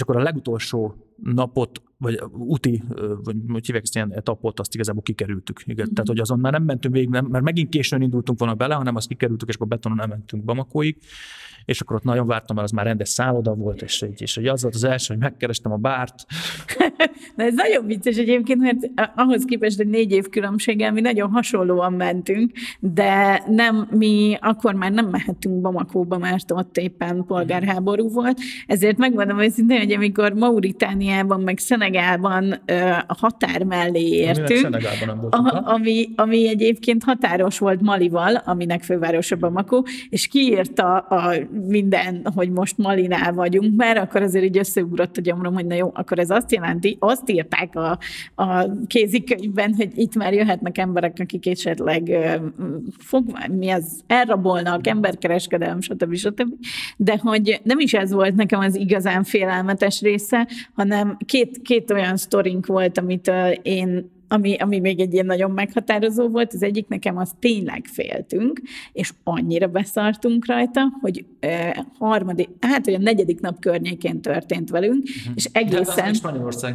[0.00, 2.82] akkor a legutolsó napot, vagy úti,
[3.22, 5.60] vagy hogy hívják ezt ilyen etapot, azt igazából kikerültük.
[5.64, 5.84] Igen.
[5.84, 5.94] Mm-hmm.
[5.94, 8.96] Tehát, hogy azon már nem mentünk végig, nem, mert megint későn indultunk volna bele, hanem
[8.96, 10.96] azt kikerültük, és akkor betonon nem mentünk Bamakóig
[11.68, 14.62] és akkor ott nagyon vártam, mert az már rendes szálloda volt, és, és hogy az
[14.62, 16.24] volt az első, hogy megkerestem a bárt.
[17.38, 21.92] Na ez nagyon vicces egyébként, mert ahhoz képest, hogy négy év különbséggel mi nagyon hasonlóan
[21.92, 28.96] mentünk, de nem, mi akkor már nem mehetünk Bamakóba, mert ott éppen polgárháború volt, ezért
[28.96, 32.52] megmondom őszintén, hogy amikor Mauritániában, meg Szenegálban
[33.06, 34.76] a határ mellé értünk,
[35.30, 41.34] a, ami, ami egyébként határos volt Malival, aminek fővárosa Bamako, és kiírta a
[41.66, 45.90] minden, hogy most Malinál vagyunk, mert akkor azért így összeugrott a gyomrom, hogy na jó,
[45.94, 47.98] akkor ez azt jelenti, azt írták a,
[48.34, 52.18] a kézikönyvben, hogy itt már jöhetnek emberek, akik esetleg
[52.98, 56.14] fog, mi az, elrabolnak, emberkereskedelem, stb.
[56.14, 56.54] stb.
[56.96, 62.16] De hogy nem is ez volt nekem az igazán félelmetes része, hanem két, két olyan
[62.16, 67.16] sztorink volt, amit én ami, ami még egy ilyen nagyon meghatározó volt, az egyik nekem
[67.16, 68.60] az tényleg féltünk,
[68.92, 75.32] és annyira beszartunk rajta, hogy eh, harmadik, hát olyan negyedik nap környékén történt velünk, uh-huh.
[75.34, 76.06] és egészen...
[76.06, 76.74] De Spanyolország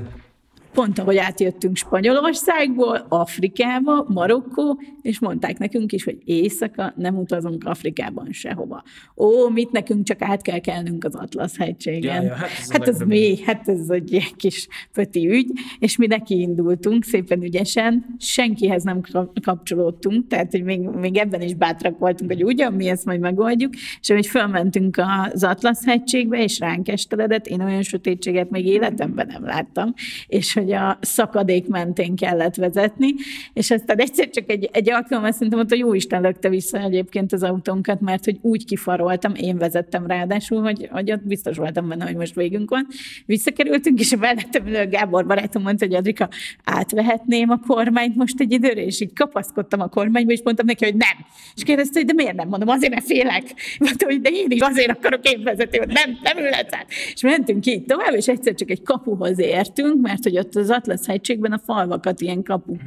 [0.73, 8.27] pont ahogy átjöttünk Spanyolországból, Afrikába, Marokkó, és mondták nekünk is, hogy éjszaka nem utazunk Afrikában
[8.31, 8.83] sehova.
[9.17, 12.23] Ó, mit nekünk csak át kell kelnünk az Atlasz hegységen.
[12.23, 16.07] Ja, ja, hát ez, hát ez mi, hát ez egy kis pöti ügy, és mi
[16.07, 19.01] neki indultunk szépen ügyesen, senkihez nem
[19.41, 23.73] kapcsolódtunk, tehát hogy még, még ebben is bátrak voltunk, hogy ugyan mi ezt majd megoldjuk,
[23.99, 25.01] és hogy fölmentünk
[25.31, 29.93] az Atlasz hegységbe, és ránk esteledett, én olyan sötétséget még életemben nem láttam,
[30.27, 33.13] és hogy a szakadék mentén kellett vezetni,
[33.53, 37.33] és aztán egyszer csak egy, egy alkalommal szerintem ott a jó Isten lökte vissza egyébként
[37.33, 42.05] az autónkat, mert hogy úgy kifaroltam, én vezettem ráadásul, hogy, hogy ott biztos voltam benne,
[42.05, 42.87] hogy most végünk van.
[43.25, 46.29] Visszakerültünk, és a mellettem ülő Gábor barátom mondta, hogy Adrika,
[46.63, 50.95] átvehetném a kormányt most egy időre, és így kapaszkodtam a kormányba, és mondtam neki, hogy
[50.95, 51.25] nem.
[51.55, 53.43] És kérdezte, hogy de miért nem mondom, azért, mert félek.
[53.79, 56.85] Mondtam, hogy de én is azért akarok én vezetni, hogy nem, nem ülhetsz át.
[57.13, 60.69] És mentünk így tovább, és egyszer csak egy kapuhoz értünk, mert hogy ott ott az
[60.69, 62.81] Atlasz hegységben a falvakat ilyen kapuk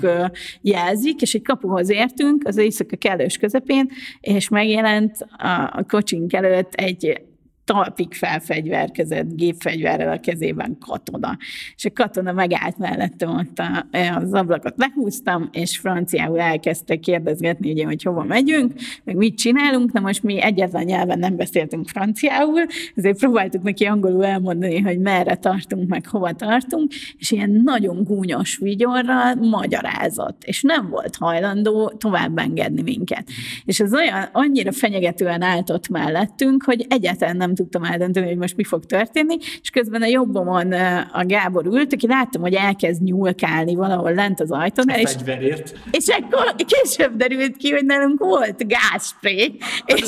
[0.61, 3.91] jelzik, és egy kapuhoz értünk, az éjszaka kellős közepén,
[4.21, 5.27] és megjelent
[5.73, 7.21] a kocsink előtt egy
[7.67, 11.39] talpig felfegyverkezett gépfegyverrel a kezében katona.
[11.77, 13.87] És a katona megállt mellettem ott a,
[14.17, 18.73] az ablakot lehúztam, és franciául elkezdte kérdezgetni, ugye, hogy hova megyünk,
[19.05, 19.93] meg mit csinálunk.
[19.93, 22.61] Na most mi egyetlen nyelven nem beszéltünk franciául,
[22.95, 28.57] ezért próbáltuk neki angolul elmondani, hogy merre tartunk, meg hova tartunk, és ilyen nagyon gúnyos
[28.57, 33.29] vigyorral magyarázott, és nem volt hajlandó tovább engedni minket.
[33.65, 38.57] És ez olyan, annyira fenyegetően állt ott mellettünk, hogy egyetlen nem tudtam eldönteni, hogy most
[38.57, 40.73] mi fog történni, és közben a jobbomon
[41.13, 44.89] a Gábor ült, aki láttam, hogy elkezd nyúlkálni valahol lent az ajtón.
[44.89, 45.15] És,
[45.91, 50.03] és akkor később derült ki, hogy nálunk volt gázspré, hát és,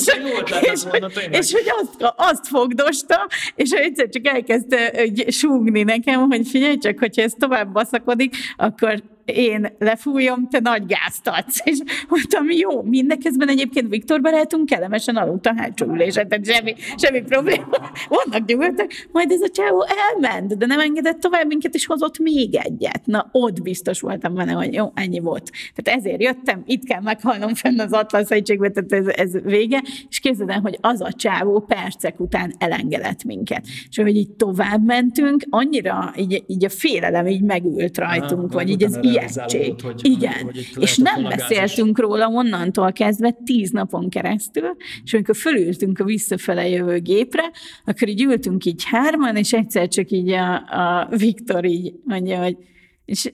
[0.61, 0.83] és,
[1.31, 4.93] és, hogy azt, azt fogdosta, és egyszer csak elkezdte
[5.29, 11.29] súgni nekem, hogy figyelj csak, hogyha ez tovább baszakodik, akkor én lefújom, te nagy gázt
[11.29, 11.61] adsz.
[11.71, 17.21] És mondtam, jó, mindeközben egyébként Viktor barátunk kellemesen aludt a hátsó ülésen, tehát semmi, semmi
[17.21, 17.67] probléma.
[18.31, 18.91] Vannak nyugodtak.
[19.13, 23.01] Majd ez a csávó elment, de nem engedett tovább minket, és hozott még egyet.
[23.05, 25.51] Na, ott biztos voltam benne, hogy jó, ennyi volt.
[25.75, 30.21] Tehát ezért jöttem, itt kell meghalnom fenn az Atlasz egységbe, tehát ez, ez vége, és
[30.21, 33.67] képzeld el, hogy az a csávó percek után elengedett minket.
[33.89, 38.71] És hogy így tovább mentünk, annyira így, így a félelem így megült rajtunk, Na, vagy
[38.71, 39.81] így az ijegység.
[39.83, 45.99] Hogy, Igen, hogy és nem beszéltünk róla onnantól kezdve tíz napon keresztül, és amikor fölültünk
[45.99, 47.51] a visszafele jövő gépre,
[47.85, 52.57] akkor így ültünk így hárman, és egyszer csak így a, a Viktor így mondja, hogy
[53.05, 53.33] és,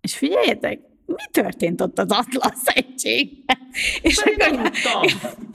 [0.00, 3.56] és figyeljetek, mi történt ott az Atlasz egységben?
[4.02, 4.70] És akkor,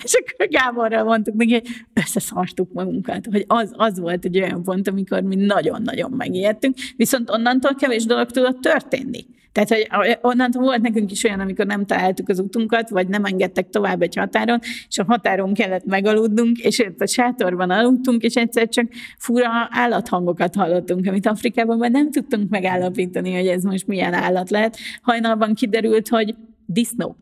[0.04, 4.88] és akkor Gáborral mondtuk neki, hogy összeszartuk magunkat, hogy az, az volt egy olyan pont,
[4.88, 9.26] amikor mi nagyon-nagyon megijedtünk, viszont onnantól kevés dolog tudott történni.
[9.56, 13.70] Tehát, hogy onnantól volt nekünk is olyan, amikor nem találtuk az utunkat, vagy nem engedtek
[13.70, 18.86] tovább egy határon, és a határon kellett megaludnunk, és a sátorban aludtunk, és egyszer csak
[19.18, 24.78] fura állathangokat hallottunk, amit Afrikában már nem tudtunk megállapítani, hogy ez most milyen állat lehet.
[25.02, 26.36] Hajnalban kiderült, hogy
[26.66, 27.16] disznók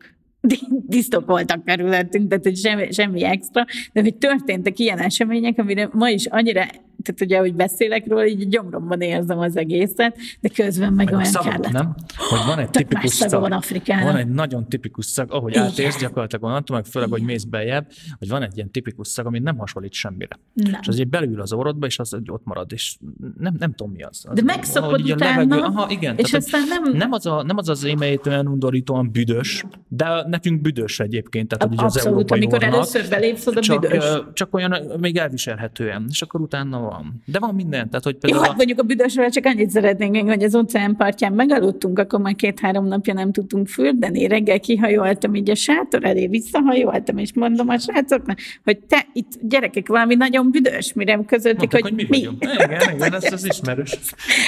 [0.68, 6.08] disztok voltak körülöttünk, tehát hogy semmi, semmi extra, de hogy történtek ilyen események, amire ma
[6.08, 6.64] is annyira
[7.04, 11.52] tehát ugye, hogy beszélek róla, így gyomromban érzem az egészet, de közben meg, olyan szavak,
[11.52, 11.72] kellett.
[11.72, 11.94] nem?
[12.16, 13.60] Hogy van egy Tök tipikus szag, van.
[13.86, 15.64] Van egy nagyon tipikus szag, ahogy Igen.
[15.64, 17.86] átérsz gyakorlatilag onnantól, meg főleg, hogy mész beljebb,
[18.18, 20.38] hogy van egy ilyen tipikus szag, ami nem hasonlít semmire.
[20.52, 20.78] Nem.
[20.80, 22.96] És az így belül az orrodba, és az ott marad, és
[23.38, 24.24] nem, nem tudom mi az.
[24.28, 26.96] az de megszokod utána, levegő, aha, igen, és aztán nem...
[26.96, 31.74] Nem az, a, nem az az émeit olyan undorítóan büdös, de nekünk büdös egyébként, tehát
[31.74, 34.04] hogy az Abszolút, amikor először belépsz oda csak, büdös.
[34.32, 37.22] Csak olyan még elviselhetően, és akkor utána van.
[37.24, 37.88] De van minden.
[37.88, 41.32] Tehát, hogy például Jó, hát mondjuk a büdösről csak annyit szeretnénk, hogy az óceán partján
[41.32, 44.26] megaludtunk, akkor már két-három napja nem tudtunk fürdeni.
[44.26, 49.88] Reggel kihajoltam így a sátor elé, visszahajoltam, és mondom a srácoknak, hogy te itt gyerekek
[49.88, 52.06] valami nagyon büdös, mire közöltik, hogy, hogy mi.
[52.08, 52.18] mi?
[52.18, 53.98] Igen, igen, ez az ismerős.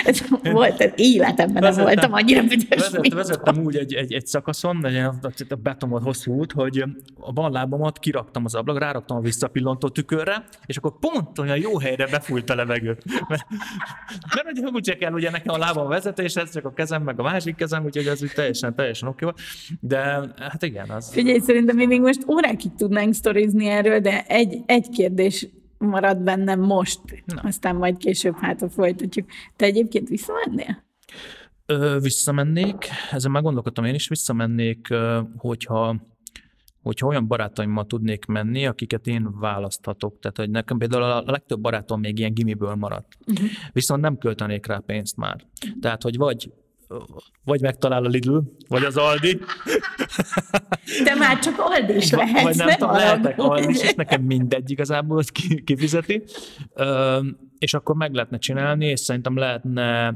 [0.05, 2.69] ez volt, ez életemben vezettem, nem voltam annyira büdös.
[2.69, 4.97] Vezet, vezettem úgy egy, egy, egy szakaszon, egy,
[5.49, 6.85] a beton hosszú út, hogy
[7.21, 11.79] a bal lábamat kiraktam az ablak, ráraktam a visszapillantó tükörre, és akkor pont olyan jó
[11.79, 12.97] helyre befújt a levegő.
[13.29, 13.47] Mert,
[14.35, 17.23] mert hogy úgy kell ugye nekem a lábam vezetés, ez csak a kezem, meg a
[17.23, 19.41] másik kezem, úgyhogy ez úgy teljesen, teljesen oké volt.
[19.81, 20.01] De
[20.39, 21.13] hát igen, az...
[21.13, 26.61] Figyelj, szerintem mi még most órákig tudnánk sztorizni erről, de egy, egy kérdés marad bennem
[26.61, 27.41] most, Na.
[27.43, 29.29] aztán majd később hát folytatjuk.
[29.57, 30.85] Te egyébként visszamennél?
[31.67, 34.89] Ö, visszamennék, ezen már gondolkodtam én is, visszamennék,
[35.37, 35.97] hogyha
[36.87, 40.19] hogyha olyan barátaimmal tudnék menni, akiket én választhatok.
[40.19, 43.19] Tehát, hogy nekem például a legtöbb barátom még ilyen gimiből maradt.
[43.27, 43.49] Uh-huh.
[43.73, 45.37] Viszont nem költenék rá pénzt már.
[45.81, 46.53] Tehát, hogy vagy
[47.45, 49.39] vagy megtalál a Lidl, vagy az Aldi.
[51.05, 54.71] Te már csak Aldi is lehetsz, Vagy nem, nem lehetek Aldi is, és nekem mindegy
[54.71, 56.23] igazából, hogy ki, kifizeti.
[56.75, 57.21] Ö,
[57.59, 60.15] és akkor meg lehetne csinálni, és szerintem lehetne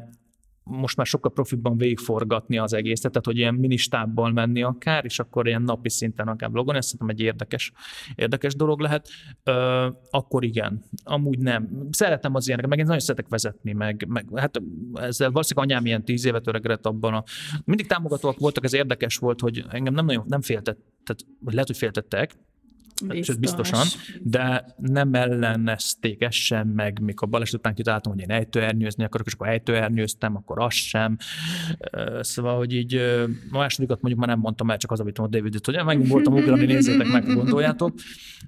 [0.63, 5.47] most már sokkal profibban végigforgatni az egészet, tehát hogy ilyen ministábbal menni akár, és akkor
[5.47, 7.73] ilyen napi szinten akár blogon, ez szerintem egy érdekes,
[8.15, 9.09] érdekes dolog lehet.
[9.45, 11.89] Ö, akkor igen, amúgy nem.
[11.91, 14.63] Szeretem az ilyeneket, meg én nagyon szeretek vezetni, meg, meg hát
[14.95, 17.25] ezzel valószínűleg anyám ilyen tíz évet öregedett abban a...
[17.65, 21.77] Mindig támogatóak voltak, ez érdekes volt, hogy engem nem nagyon nem féltett, tehát lehet, hogy
[21.77, 22.37] féltettek,
[23.01, 23.27] Biztos.
[23.27, 23.87] sőt biztosan,
[24.23, 29.33] de nem ellenezték ezt sem, meg mikor baleset után kitaláltam, hogy én ejtőernyőzni akarok, és
[29.33, 31.17] akkor ejtőernyőztem, akkor az sem.
[32.21, 32.95] Szóval, hogy így
[33.51, 36.35] a másodikat mondjuk már nem mondtam el, csak az, amit mondta David, hogy megint voltam
[36.35, 37.95] ugrani, nézzétek meg, gondoljátok,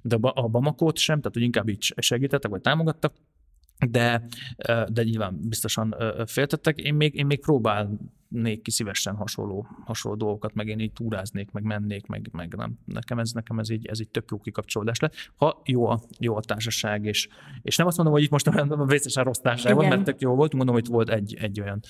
[0.02, 3.14] de a Bamakót sem, tehát hogy inkább így segítettek, vagy támogattak,
[3.90, 4.26] de,
[4.92, 5.94] de nyilván biztosan
[6.26, 6.78] féltettek.
[6.78, 7.40] Én még, én még
[8.32, 12.78] próbálnék ki szívesen hasonló, hasonló dolgokat, meg én így túráznék, meg mennék, meg, meg nem.
[12.84, 15.14] Nekem ez, nekem ez így, ez így tök jó kikapcsolódás lett.
[15.36, 17.28] Ha jó a, jó a társaság, és,
[17.62, 20.34] és nem azt mondom, hogy itt most a vészesen rossz társaság van, mert tök jó
[20.34, 21.80] volt, mondom, hogy volt egy, egy olyan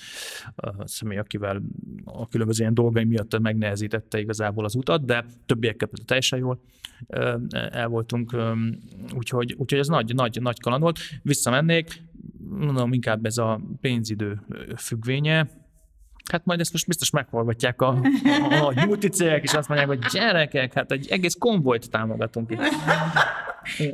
[0.55, 1.61] uh, személy, akivel
[2.03, 6.61] a különböző ilyen dolgai miatt megnehezítette igazából az utat, de többiekkel teljesen jól
[7.07, 8.77] uh, el voltunk, um,
[9.15, 10.99] úgyhogy, úgyhogy ez nagy, nagy, nagy kaland volt.
[11.21, 12.01] Visszamennék,
[12.49, 14.41] mondom, inkább ez a pénzidő
[14.75, 15.62] függvénye,
[16.31, 17.87] Hát majd ezt most biztos meghallgatják a,
[18.49, 22.61] a, a multicégek, és azt mondják, hogy gyerekek, hát egy egész konvojt támogatunk itt.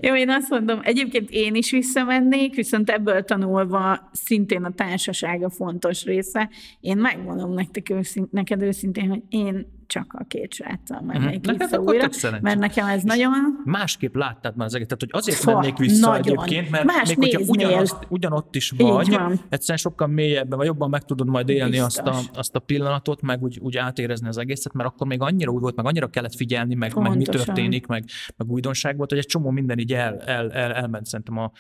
[0.02, 5.50] Jó, én azt mondom, egyébként én is visszamennék, viszont ebből tanulva szintén a társaság a
[5.50, 6.50] fontos része.
[6.80, 11.58] Én megmondom nektek őszint, neked őszintén, hogy én csak a két sráccal mennék uh-huh.
[11.58, 12.10] vissza újra,
[12.42, 13.62] mert nekem ez és nagyon...
[13.66, 16.22] Másképp láttad már az egész, tehát hogy azért Fa, mennék vissza nagyon.
[16.22, 19.20] egyébként, mert Más még hogyha ugyanazt, ugyanott is vagy,
[19.50, 23.44] egyszerűen sokkal mélyebben, vagy jobban meg tudod majd élni azt a, azt a pillanatot, meg
[23.44, 26.76] úgy, úgy átérezni az egészet, mert akkor még annyira úgy volt, meg annyira kellett figyelni,
[26.76, 28.04] meg, meg mi történik, meg,
[28.38, 31.52] meg újdonság volt, hogy egy csomó minden így el, el, el, elment szerintem a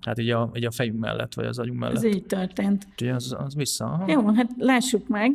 [0.00, 1.96] Hát így a, így a fejünk mellett, vagy az agyunk mellett.
[1.96, 2.86] Ez így történt.
[2.90, 3.84] Úgyhogy az, az vissza.
[3.84, 4.10] Aha.
[4.10, 5.34] Jó, hát lássuk meg.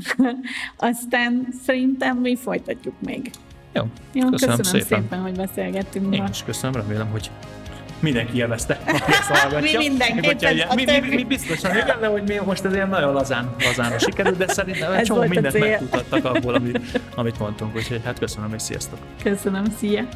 [0.76, 3.30] Aztán szerintem mi folytatjuk még.
[3.72, 3.82] Jó,
[4.12, 5.00] Jó köszönöm, köszönöm szépen.
[5.02, 6.14] szépen, hogy beszélgettünk.
[6.14, 7.30] Én is köszönöm, remélem, hogy
[8.00, 9.78] mindenki élvezte, aki ezt hallgatja.
[9.78, 10.54] mi mindenképpen.
[10.74, 13.98] Mi, mi, mi, mi, biztosan, igen, de hogy mi most ez ilyen nagyon lazán, lazán
[13.98, 18.62] sikerült, de szerintem egy csomó mindent megtudhattak abból, amit, amit mondtunk, úgyhogy hát köszönöm, és
[18.62, 18.98] sziasztok.
[19.22, 20.08] Köszönöm, szia.